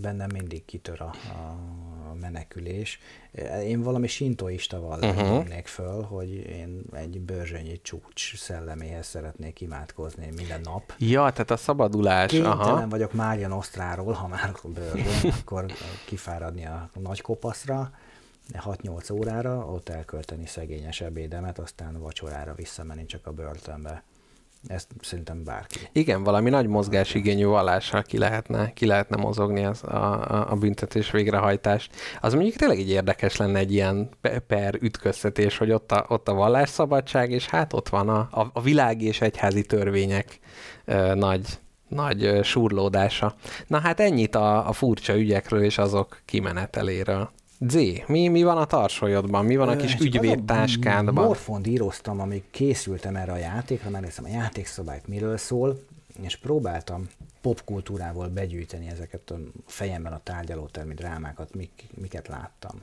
[0.00, 1.56] bennem mindig kitör a, a
[2.20, 2.98] menekülés.
[3.64, 5.64] Én valami sintoista vallást uh-huh.
[5.64, 10.94] föl, hogy én egy bőrzsönyi csúcs szelleméhez szeretnék imádkozni minden nap.
[10.98, 12.30] Ja, tehát a szabadulás.
[12.30, 12.88] Kénytelen aha.
[12.88, 15.66] vagyok Mária Nosztráról, ha már bőrzsön, akkor
[16.06, 17.90] kifáradni a nagy kopaszra,
[18.52, 24.02] 6-8 órára, ott elkölteni szegényes ebédemet, aztán vacsorára visszamenni csak a börtönbe.
[24.66, 25.78] Ezt szerintem bárki.
[25.92, 31.94] Igen, valami nagy mozgásigényű vallással ki lehetne, ki lehetne mozogni az, a, a büntetés végrehajtást.
[32.20, 34.08] Az mondjuk tényleg egy érdekes lenne egy ilyen
[34.46, 38.60] per ütköztetés, hogy ott a, ott a vallásszabadság, és hát ott van a, a, a
[38.60, 40.38] világi és egyházi törvények
[40.84, 41.46] ö, nagy,
[41.88, 43.34] nagy surlódása.
[43.66, 47.30] Na hát ennyit a, a furcsa ügyekről és azok kimeneteléről.
[47.68, 47.74] Z,
[48.06, 49.44] mi, mi van a tarsolyodban?
[49.44, 51.24] Mi van a kis ügyvédtáskádban?
[51.24, 55.78] Morfond íroztam, amíg készültem erre a játékra, megnéztem a játékszabályt miről szól,
[56.22, 57.08] és próbáltam
[57.40, 59.36] popkultúrával begyűjteni ezeket a
[59.66, 62.82] fejemben a tárgyalótermi drámákat, mik, miket láttam.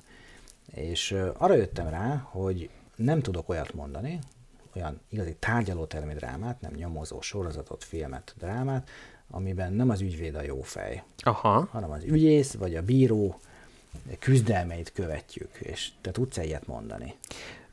[0.73, 4.19] És arra jöttem rá, hogy nem tudok olyat mondani,
[4.75, 8.89] olyan igazi tárgyalótermi drámát, nem nyomozó sorozatot, filmet, drámát,
[9.29, 11.67] amiben nem az ügyvéd a jó fej, Aha.
[11.71, 13.39] hanem az ügyész vagy a bíró
[14.19, 17.15] küzdelmeit követjük, és te tudsz ilyet mondani?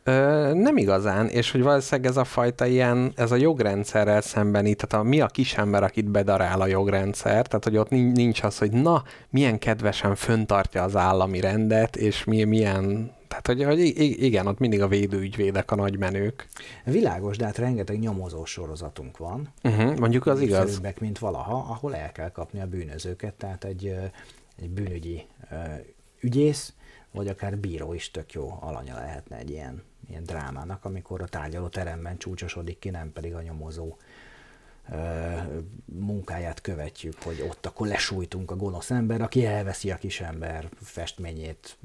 [0.07, 5.07] Ö, nem igazán, és hogy valószínűleg ez a fajta ilyen, ez a jogrendszerrel szembeni, tehát
[5.07, 9.03] a, mi a kisember, akit bedarál a jogrendszer, tehát hogy ott nincs az, hogy na,
[9.31, 14.83] milyen kedvesen föntartja az állami rendet, és mi, milyen tehát, hogy, hogy igen, ott mindig
[14.83, 16.49] a védőügyvédek a nagy menők.
[16.85, 19.49] Világos, de hát rengeteg nyomozó sorozatunk van.
[19.63, 20.81] Uh-huh, mondjuk az igaz.
[21.01, 23.95] mint valaha, ahol el kell kapni a bűnözőket, tehát egy,
[24.57, 25.27] egy bűnügyi
[26.25, 26.73] ügyész,
[27.11, 31.69] vagy akár bíró is tök jó alanya lehetne egy ilyen, ilyen drámának, amikor a tárgyaló
[31.69, 33.97] teremben csúcsosodik ki, nem pedig a nyomozó
[35.85, 41.77] munkáját követjük, hogy ott akkor lesújtunk a gonosz ember, aki elveszi a kis ember festményét,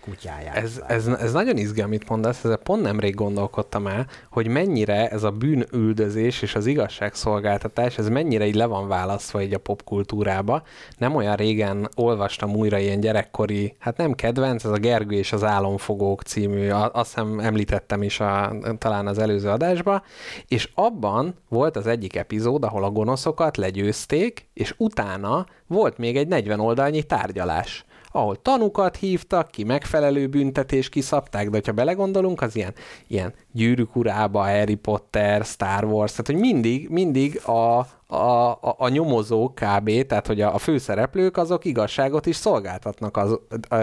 [0.00, 0.56] kutyáját.
[0.56, 5.22] Ez, ez, ez nagyon izgi, amit mondasz, ezzel pont nemrég gondolkodtam el, hogy mennyire ez
[5.22, 10.62] a bűnüldözés és az igazságszolgáltatás, ez mennyire így le van választva így a popkultúrába.
[10.98, 15.44] Nem olyan régen olvastam újra ilyen gyerekkori, hát nem kedvenc, ez a Gergő és az
[15.44, 20.02] Álomfogók című, azt hiszem említettem is a, talán az előző adásba,
[20.48, 26.16] és abban volt az egy egyik epizód, ahol a gonoszokat legyőzték, és utána volt még
[26.16, 27.84] egy 40 oldalnyi tárgyalás
[28.16, 32.74] ahol tanukat hívtak, ki megfelelő büntetés kiszabták, de ha belegondolunk, az ilyen,
[33.06, 38.74] ilyen gyűrűk urába, Harry Potter, Star Wars, tehát hogy mindig, mindig a, a, a, a,
[38.78, 43.38] a nyomozó kb., tehát hogy a, a főszereplők azok igazságot is szolgáltatnak az,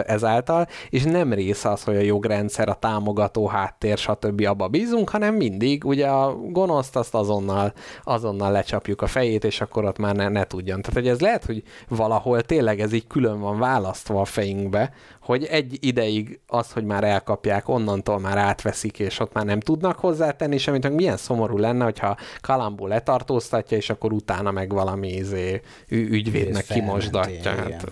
[0.05, 4.45] ezáltal, és nem része az, hogy a jogrendszer, a támogató háttér, stb.
[4.45, 7.73] abba bízunk, hanem mindig ugye a gonoszt azt azonnal,
[8.03, 10.81] azonnal lecsapjuk a fejét, és akkor ott már ne, ne tudjon.
[10.81, 14.93] Tehát hogy ez lehet, hogy valahol tényleg ez így külön van választva a fejünkbe,
[15.31, 19.99] hogy egy ideig az, hogy már elkapják, onnantól már átveszik, és ott már nem tudnak
[19.99, 25.61] hozzátenni semmit, hogy milyen szomorú lenne, hogyha Kalambó letartóztatja, és akkor utána meg valami izé,
[25.87, 27.51] ügyvédnek kimosdatja.
[27.55, 27.91] Hát,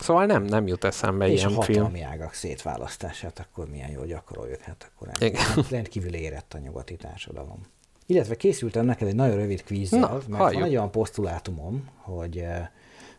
[0.00, 1.78] Szóval nem, nem jut eszembe és ilyen a film.
[1.82, 5.30] hatalmi ágak szétválasztását akkor milyen jól gyakoroljuk, hát akkor nem.
[5.70, 7.66] rendkívül érett a nyugati társadalom.
[8.06, 10.60] Illetve készültem neked egy nagyon rövid kvízzel, Na, mert halljuk.
[10.60, 12.68] van egy olyan posztulátumom, hogy eh,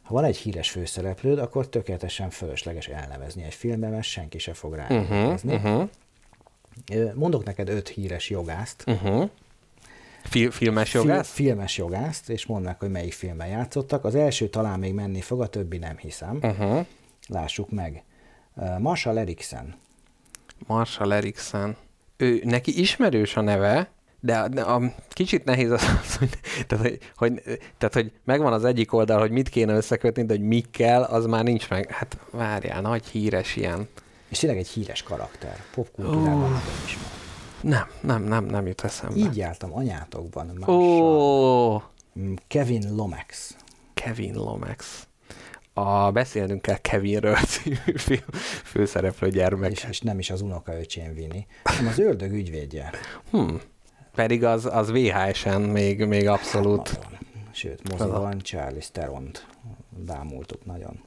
[0.09, 4.73] ha van egy híres főszereplőd, akkor tökéletesen fölösleges elnevezni egy filmben, mert senki se fog
[4.73, 5.53] rá Uh-huh, emlékezni.
[5.55, 5.89] uh-huh,
[6.93, 9.29] Ö, Mondok neked öt híres jogászt, uh-huh.
[10.23, 11.29] Fil- filmes Fil- jogász?
[11.31, 14.05] filmes jogászt, és mondd meg, hogy melyik filmben játszottak.
[14.05, 16.39] Az első talán még menni fog, a többi nem hiszem.
[16.41, 16.85] Uh-huh.
[17.27, 18.03] Lássuk meg.
[18.77, 19.75] Marshall Eriksen.
[20.67, 21.75] Marshall Eriksen.
[22.17, 23.89] Ő, neki ismerős a neve,
[24.19, 25.81] de, de a, kicsit nehéz az,
[26.19, 26.29] hogy,
[26.67, 27.41] tehát, hogy, hogy,
[27.77, 31.43] tehát, hogy megvan az egyik oldal, hogy mit kéne összekötni, de hogy mikkel, az már
[31.43, 31.91] nincs meg.
[31.91, 33.87] Hát várjál, nagy híres ilyen.
[34.29, 35.63] És tényleg egy híres karakter.
[35.73, 37.17] Popkultúrában nagyon ismert.
[37.61, 39.15] Nem, nem, nem, nem jut eszembe.
[39.15, 40.69] Így jártam anyátokban.
[40.69, 41.81] Ó,
[42.19, 43.55] Mm, Kevin Lomax.
[43.93, 45.07] Kevin Lomax.
[45.73, 48.29] A Beszélnünk kell Kevinről című film
[48.63, 49.71] főszereplő gyermek.
[49.71, 52.91] És, és nem is az unokaöcsém Vini, hanem az ördög ügyvédje.
[53.29, 53.61] Hmm.
[54.19, 56.99] Pedig az, az VHS-en még, még abszolút.
[57.01, 57.17] Nagyon.
[57.51, 59.47] Sőt, moziban Charlie Steront
[60.05, 60.99] bámultuk nagyon.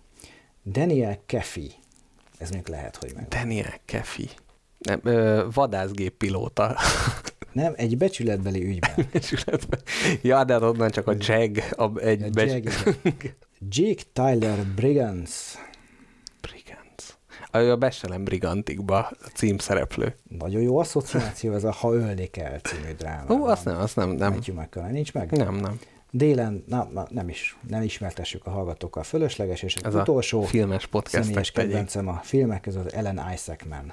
[0.64, 1.72] Daniel Keffy.
[2.38, 3.28] Ez még lehet, hogy meg.
[3.28, 4.28] Daniel Kefi.
[4.78, 6.76] Nem, ö, vadászgéppilóta.
[7.52, 9.06] Nem, egy becsületbeli ügyben.
[9.12, 9.80] Becsületben.
[10.22, 12.50] ja, de onnan csak a Jag, a, egy A becs...
[12.50, 12.72] Jag.
[13.68, 15.58] Jake Tyler Brigance.
[17.53, 20.14] Ő a Besselem Brigantikba a címszereplő.
[20.38, 23.34] Nagyon jó asszociáció ez a Ha ölni kell című dráma.
[23.34, 24.32] Ó, azt nem, azt nem, nem.
[24.32, 25.30] Matthew McConaughey nincs meg?
[25.30, 25.78] Nem, nem.
[26.11, 30.46] Délen, na, na, nem is, nem ismertessük a hallgatókkal fölösleges, és az Ez utolsó a
[30.46, 33.92] filmes podcastek személyes kedvencem a filmek között az Ellen Isaacman.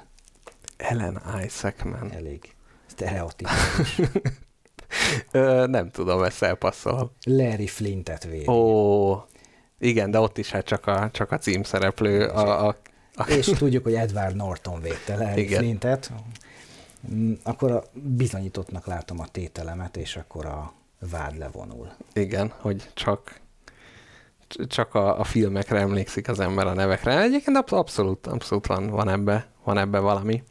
[0.76, 2.12] Ellen Isaacman.
[2.12, 2.54] Elég
[2.86, 4.00] sztereotipikus.
[5.30, 7.12] Ö, nem tudom, ezt elpasszol.
[7.24, 8.48] Larry Flintet védi.
[8.48, 9.14] Ó,
[9.78, 12.76] igen, de ott is hát csak a, csak a címszereplő, a, a
[13.38, 15.58] És tudjuk, hogy Edward Norton védte Larry Igen.
[15.58, 16.12] Flintet.
[17.12, 20.72] Mm, Akkor a bizonyítottnak látom a tételemet, és akkor a
[21.10, 21.92] vád levonul.
[22.12, 23.40] Igen, hogy csak
[24.66, 27.20] csak a, a filmekre emlékszik az ember a nevekre.
[27.22, 30.42] Egyébként absz- abszolút, abszolút van, van ebbe, van ebbe valami.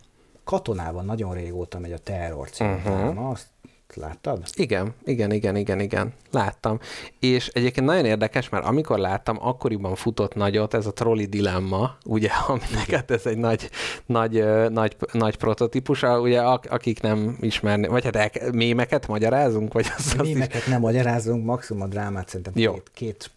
[0.43, 3.29] Katonában nagyon régóta megy a terror című uh-huh.
[3.29, 3.47] azt
[3.95, 4.43] láttad?
[4.55, 6.13] Igen, igen, igen, igen, igen.
[6.31, 6.79] Láttam.
[7.19, 12.29] És egyébként nagyon érdekes, mert amikor láttam, akkoriban futott nagyot ez a trolley dilemma, ugye,
[12.47, 13.69] aminek hát ez egy nagy,
[14.05, 19.73] nagy, nagy, nagy prototípus, a- ugye, ak- akik nem ismernek, vagy hát el, mémeket magyarázunk,
[19.73, 22.71] vagy azt, azt is- Mémeket nem magyarázunk, maximum a drámát szerintem Jó.
[22.73, 23.31] két, két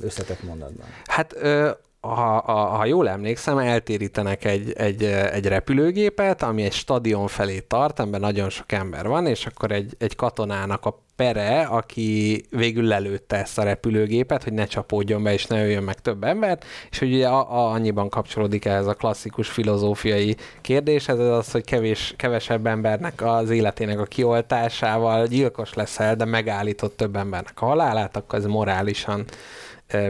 [0.00, 0.86] összetett mondatban.
[1.04, 1.70] Hát ö,
[2.00, 7.98] ha, ha, ha jól emlékszem, eltérítenek egy, egy, egy repülőgépet, ami egy stadion felé tart,
[7.98, 13.36] amiben nagyon sok ember van, és akkor egy, egy katonának a pere, aki végül lelőtte
[13.36, 17.14] ezt a repülőgépet, hogy ne csapódjon be, és ne öljön meg több embert, és hogy
[17.14, 22.66] ugye a, a, annyiban kapcsolódik ehhez a klasszikus filozófiai kérdéshez, ez az, hogy kevés, kevesebb
[22.66, 28.46] embernek az életének a kioltásával gyilkos leszel, de megállított több embernek a halálát, akkor ez
[28.46, 29.24] morálisan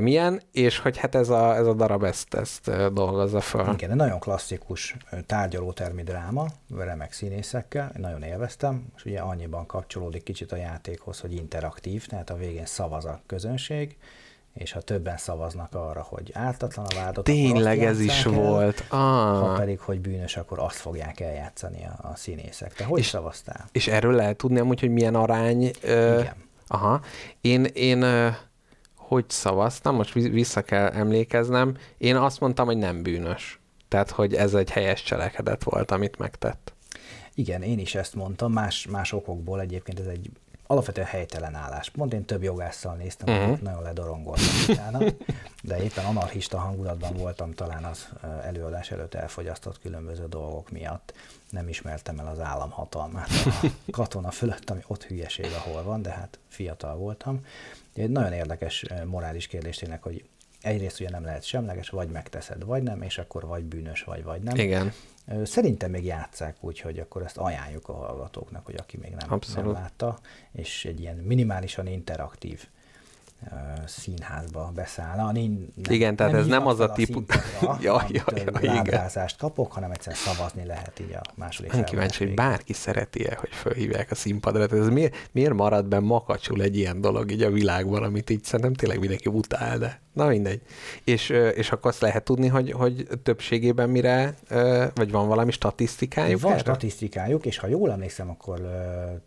[0.01, 3.73] milyen, és hogy hát ez a, ez a darab ezt, ezt dolgozza föl.
[3.73, 6.47] Igen, de nagyon klasszikus tárgyalótermi dráma,
[6.79, 12.37] remek színészekkel, nagyon élveztem, és ugye annyiban kapcsolódik kicsit a játékhoz, hogy interaktív, tehát a
[12.37, 13.97] végén szavaz a közönség,
[14.55, 18.85] és ha többen szavaznak arra, hogy ártatlan a akkor Tényleg ez is el, volt.
[18.89, 19.59] Ha Ah.
[19.59, 22.73] pedig, hogy bűnös, akkor azt fogják eljátszani a, a színészek.
[22.73, 23.69] Te hogy És- szavaztál?
[23.73, 25.71] És erről lehet tudni amúgy, hogy milyen arány...
[25.83, 26.35] Ö, Igen.
[26.67, 27.01] Aha.
[27.41, 28.29] Én, én ö,
[29.11, 33.61] hogy szavaztam, most vi- vissza kell emlékeznem, én azt mondtam, hogy nem bűnös.
[33.89, 36.73] Tehát, hogy ez egy helyes cselekedet volt, amit megtett.
[37.35, 40.31] Igen, én is ezt mondtam, más, más okokból egyébként ez egy
[40.67, 42.13] alapvetően helytelen álláspont.
[42.13, 43.61] Én több jogásszal néztem, uh-huh.
[43.61, 44.99] nagyon ledorongoltam utána,
[45.63, 48.09] de éppen anarchista hangulatban voltam talán az
[48.43, 51.15] előadás előtt elfogyasztott különböző dolgok miatt.
[51.51, 56.39] Nem ismertem el az államhatalmát a katona fölött, ami ott hülyeség, ahol van, de hát
[56.49, 57.41] fiatal voltam.
[57.95, 60.25] Egy nagyon érdekes morális kérdés tényleg, hogy
[60.61, 64.43] egyrészt ugye nem lehet semleges, vagy megteszed, vagy nem, és akkor vagy bűnös, vagy vagy
[64.43, 64.57] nem.
[64.57, 64.93] Igen.
[65.43, 69.33] Szerintem még játszák úgy, hogy akkor ezt ajánljuk a hallgatóknak, hogy aki még nem, nem
[69.33, 69.73] Abszolút.
[69.73, 70.19] látta,
[70.53, 72.69] és egy ilyen minimálisan interaktív
[73.87, 75.33] színházba beszállna.
[75.33, 77.25] Nem, igen, tehát ez nem az a típus...
[77.63, 79.11] ja, ja, ja, igen.
[79.39, 84.11] kapok, hanem egyszer szavazni lehet így a második Nem kíváncsi, hogy bárki szereti-e, hogy fölhívják
[84.11, 84.77] a színpadra.
[84.77, 88.75] Ez miért, miért marad be makacsul egy ilyen dolog így a világban, amit így szerintem
[88.75, 90.61] tényleg mindenki utál, de na mindegy.
[91.05, 94.35] És, és akkor azt lehet tudni, hogy, hogy többségében mire,
[94.95, 96.41] vagy van valami statisztikájuk?
[96.41, 96.61] Van erre?
[96.61, 98.61] statisztikájuk, és ha jól emlékszem, akkor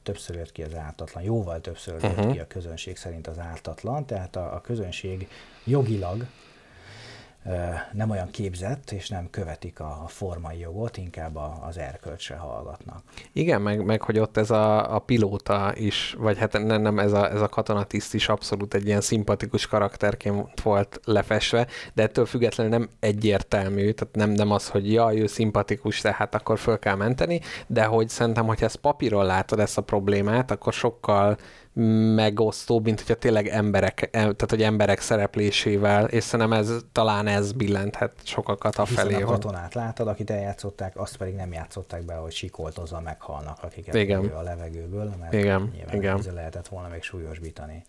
[0.03, 2.31] többször jött ki az ártatlan, jóval többször jött uh-huh.
[2.31, 5.27] ki a közönség szerint az ártatlan, tehát a, a közönség
[5.63, 6.25] jogilag
[7.91, 11.35] nem olyan képzett, és nem követik a formai jogot, inkább
[11.67, 13.03] az erkölcsre hallgatnak.
[13.33, 17.11] Igen, meg, meg hogy ott ez a, a pilóta is, vagy hát nem, nem ez,
[17.11, 22.71] a, ez a katonatiszt is abszolút egy ilyen szimpatikus karakterként volt lefesve, de ettől függetlenül
[22.71, 27.39] nem egyértelmű, tehát nem, nem az, hogy jaj, ő szimpatikus, tehát akkor föl kell menteni,
[27.67, 31.37] de hogy szerintem, hogy ezt papíron látod ezt a problémát, akkor sokkal
[32.15, 38.13] megosztó, mint hogyha tényleg emberek, tehát hogy emberek szereplésével, és szerintem ez, talán ez billenthet
[38.23, 39.21] sokakat a felé.
[39.21, 44.25] a katonát látod, akit eljátszották, azt pedig nem játszották be, hogy sikoltozva meghalnak, akiket igen.
[44.25, 45.71] a levegőből, mert igen.
[45.75, 46.33] nyilván igen.
[46.33, 47.83] lehetett volna még súlyosbítani.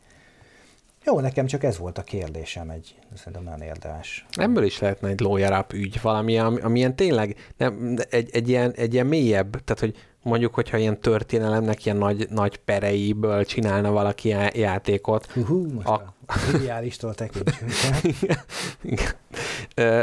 [1.04, 4.26] Jó, nekem csak ez volt a kérdésem, egy szerintem nagyon érdemes.
[4.30, 5.22] Ebből is lehetne egy
[5.58, 9.80] up ügy, valami, ami, ami ilyen tényleg nem, egy, egy, ilyen, egy ilyen mélyebb, tehát
[9.80, 15.26] hogy mondjuk, hogyha ilyen történelemnek ilyen nagy, nagy pereiből csinálna valaki játékot.
[15.32, 16.14] Hú, most a...
[16.26, 17.14] a triviálistól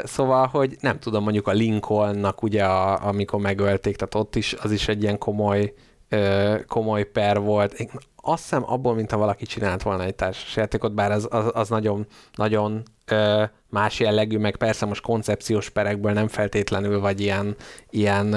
[0.03, 4.71] Szóval, hogy nem tudom, mondjuk a Lincolnnak ugye, a, amikor megölték, tehát ott is, az
[4.71, 5.73] is egy ilyen komoly,
[6.67, 7.73] komoly per volt.
[7.73, 7.89] Én
[8.21, 10.15] azt hiszem abból, mintha valaki csinált volna egy
[10.55, 12.05] játékot, bár az, az, az nagyon,
[12.35, 12.83] nagyon
[13.69, 17.55] más jellegű, meg persze most koncepciós perekből nem feltétlenül, vagy ilyen,
[17.89, 18.27] ilyen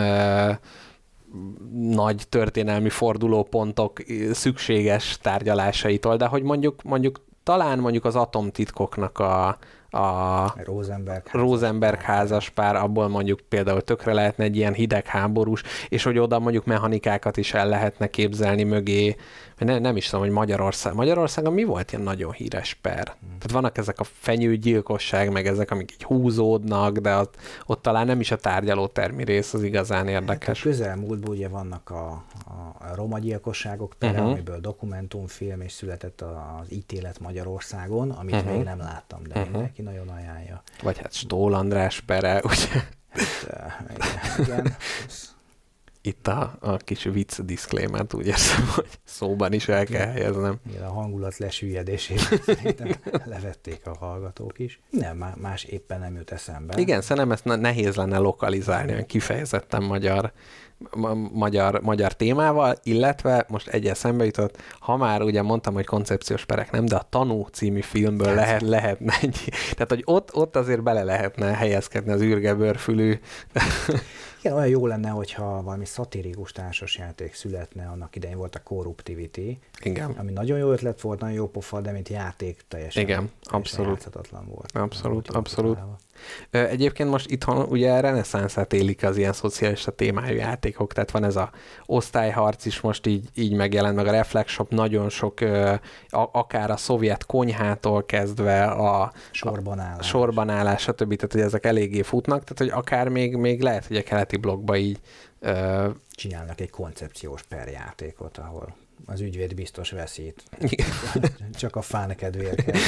[1.80, 4.00] nagy történelmi fordulópontok
[4.32, 9.58] szükséges tárgyalásaitól, de hogy mondjuk, mondjuk talán mondjuk az atomtitkoknak a,
[9.90, 16.18] a Rosenberg, Rosenberg házas pár, abból mondjuk például tökre lehetne egy ilyen hidegháborús, és hogy
[16.18, 19.16] oda mondjuk mechanikákat is el lehetne képzelni mögé,
[19.64, 20.94] ne, nem is tudom, hogy Magyarország.
[20.94, 23.06] Magyarországon mi volt ilyen nagyon híres per?
[23.06, 23.28] Hmm.
[23.28, 27.36] Tehát vannak ezek a fenyőgyilkosság, meg ezek, amik így húzódnak, de ott,
[27.66, 30.62] ott talán nem is a tárgyaló termi rész az igazán érdekes.
[30.62, 32.06] Hát a közelmúltból ugye vannak a,
[32.46, 34.32] a, a roma gyilkosságok pere, uh-huh.
[34.32, 38.52] amiből dokumentumfilm és született az ítélet Magyarországon, amit uh-huh.
[38.52, 39.50] még nem láttam, de uh-huh.
[39.50, 40.62] mindenki nagyon ajánlja.
[40.82, 42.80] Vagy hát Stól András pere, ugye?
[43.68, 44.38] Hát, igen.
[44.38, 44.72] igen
[46.06, 50.56] itt a, a kis vicc diszklémát úgy érzem, hogy szóban is el kell helyeznem.
[50.68, 52.94] Igen, a hangulat lesüllyedését szerintem
[53.24, 54.80] levették a hallgatók is.
[54.90, 56.74] Nem, más éppen nem jut eszembe.
[56.80, 60.32] Igen, szerintem ezt nehéz lenne lokalizálni kifejezetten magyar,
[61.32, 66.70] magyar, magyar témával, illetve most egy eszembe jutott, ha már ugye mondtam, hogy koncepciós perek
[66.70, 71.02] nem, de a Tanú című filmből lehet, lehetne egy, tehát hogy ott, ott azért bele
[71.02, 73.18] lehetne helyezkedni az űrgebőrfülű
[74.44, 80.10] igen, olyan jó lenne, hogyha valami szatirikus társasjáték születne, annak idején volt a Corruptivity, Igen.
[80.10, 84.08] ami nagyon jó ötlet volt, nagyon jó pofa, de mint játék teljesen, Igen, teljesen abszolút.
[84.46, 84.70] volt.
[84.72, 85.78] Abszolút, abszolút.
[86.50, 91.50] Egyébként most itthon ugye reneszánszát élik az ilyen szocialista témájú játékok, tehát van ez a
[91.86, 95.38] osztályharc is most így, így megjelent, meg a Reflexshop nagyon sok,
[96.10, 101.14] akár a szovjet konyhától kezdve a sorbanállás, a sorbanállás stb.
[101.14, 104.76] Tehát, hogy ezek eléggé futnak, tehát, hogy akár még, még lehet, hogy a keleti blogba
[104.76, 105.00] így
[106.10, 108.74] csinálnak egy koncepciós perjátékot, ahol
[109.06, 110.42] az ügyvéd biztos veszít.
[111.58, 112.80] Csak a fán kedvéért kell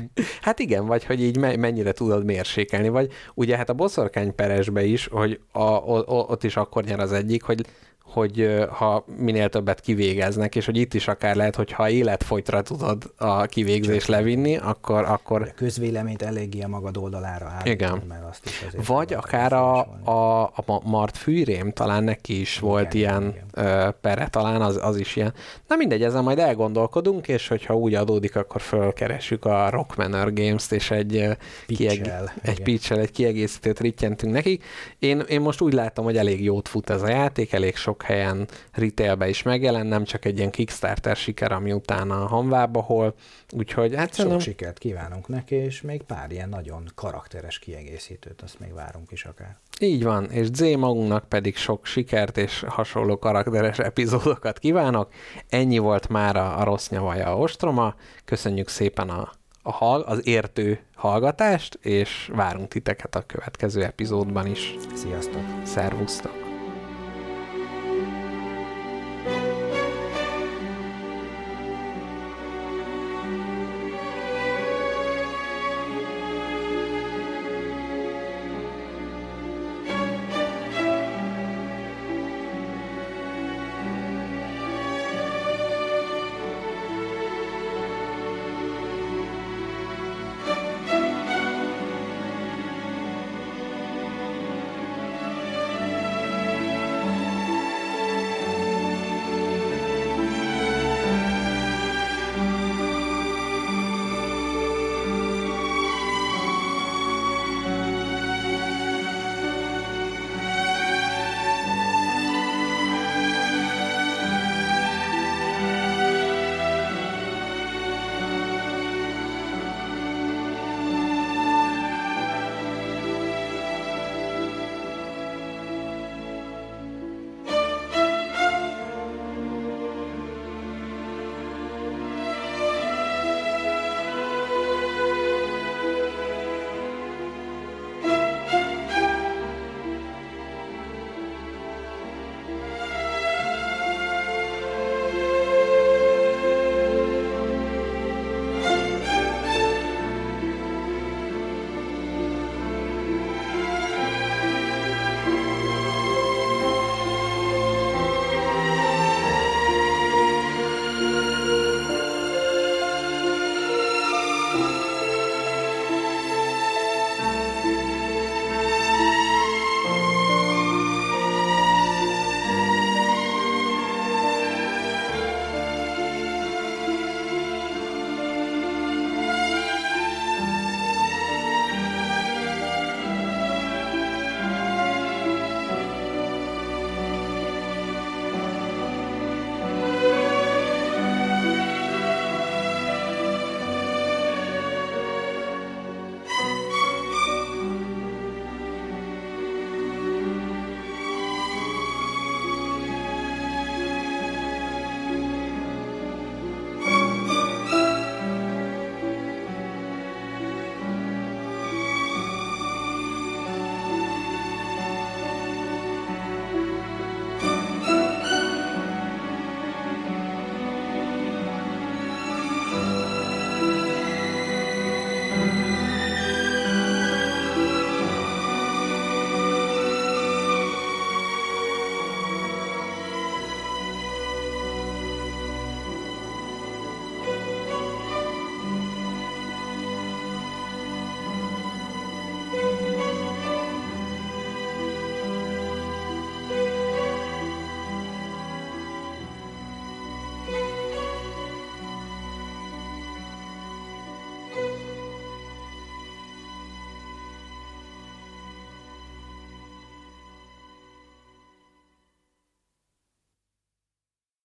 [0.40, 5.40] Hát igen, vagy hogy így mennyire tudod mérsékelni, vagy ugye hát a boszorkányperesbe is, hogy
[5.52, 7.66] a, a, ott is akkor nyer az egyik, hogy
[8.12, 13.12] hogy ha minél többet kivégeznek, és hogy itt is akár lehet, hogy ha életfolytra tudod
[13.16, 15.04] a kivégzés levinni, akkor...
[15.04, 15.42] akkor...
[15.42, 18.02] A közvéleményt eléggé a magad oldalára állítani, Igen.
[18.08, 22.94] mert azt is Vagy akár a, a, a Mart Fűrém, talán neki is igen, volt
[22.94, 23.94] igen, ilyen igen.
[24.00, 25.34] pere, talán az, az is ilyen.
[25.68, 30.90] Na mindegy, ezen majd elgondolkodunk, és hogyha úgy adódik, akkor fölkeressük a Rockmanor Games-t, és
[30.90, 31.28] egy,
[31.66, 32.12] kieg...
[32.42, 34.64] egy pitch egy kiegészítőt rittyentünk nekik.
[34.98, 38.48] Én, én most úgy látom, hogy elég jót fut ez a játék, elég sok helyen
[38.72, 43.14] retailbe is megjelen, nem csak egy ilyen Kickstarter siker, ami utána a hanvába hol,
[43.50, 44.40] úgyhogy hát Sok szerintem...
[44.40, 49.56] sikert kívánunk neki, és még pár ilyen nagyon karakteres kiegészítőt, azt még várunk is akár.
[49.80, 55.12] Így van, és Z magunknak pedig sok sikert és hasonló karakteres epizódokat kívánok.
[55.48, 57.94] Ennyi volt már a, a rossz nyavaja a ostroma.
[58.24, 59.30] Köszönjük szépen a,
[59.62, 64.74] a hall, az értő hallgatást, és várunk titeket a következő epizódban is.
[64.94, 65.42] Sziasztok!
[65.62, 66.41] Szervusztok!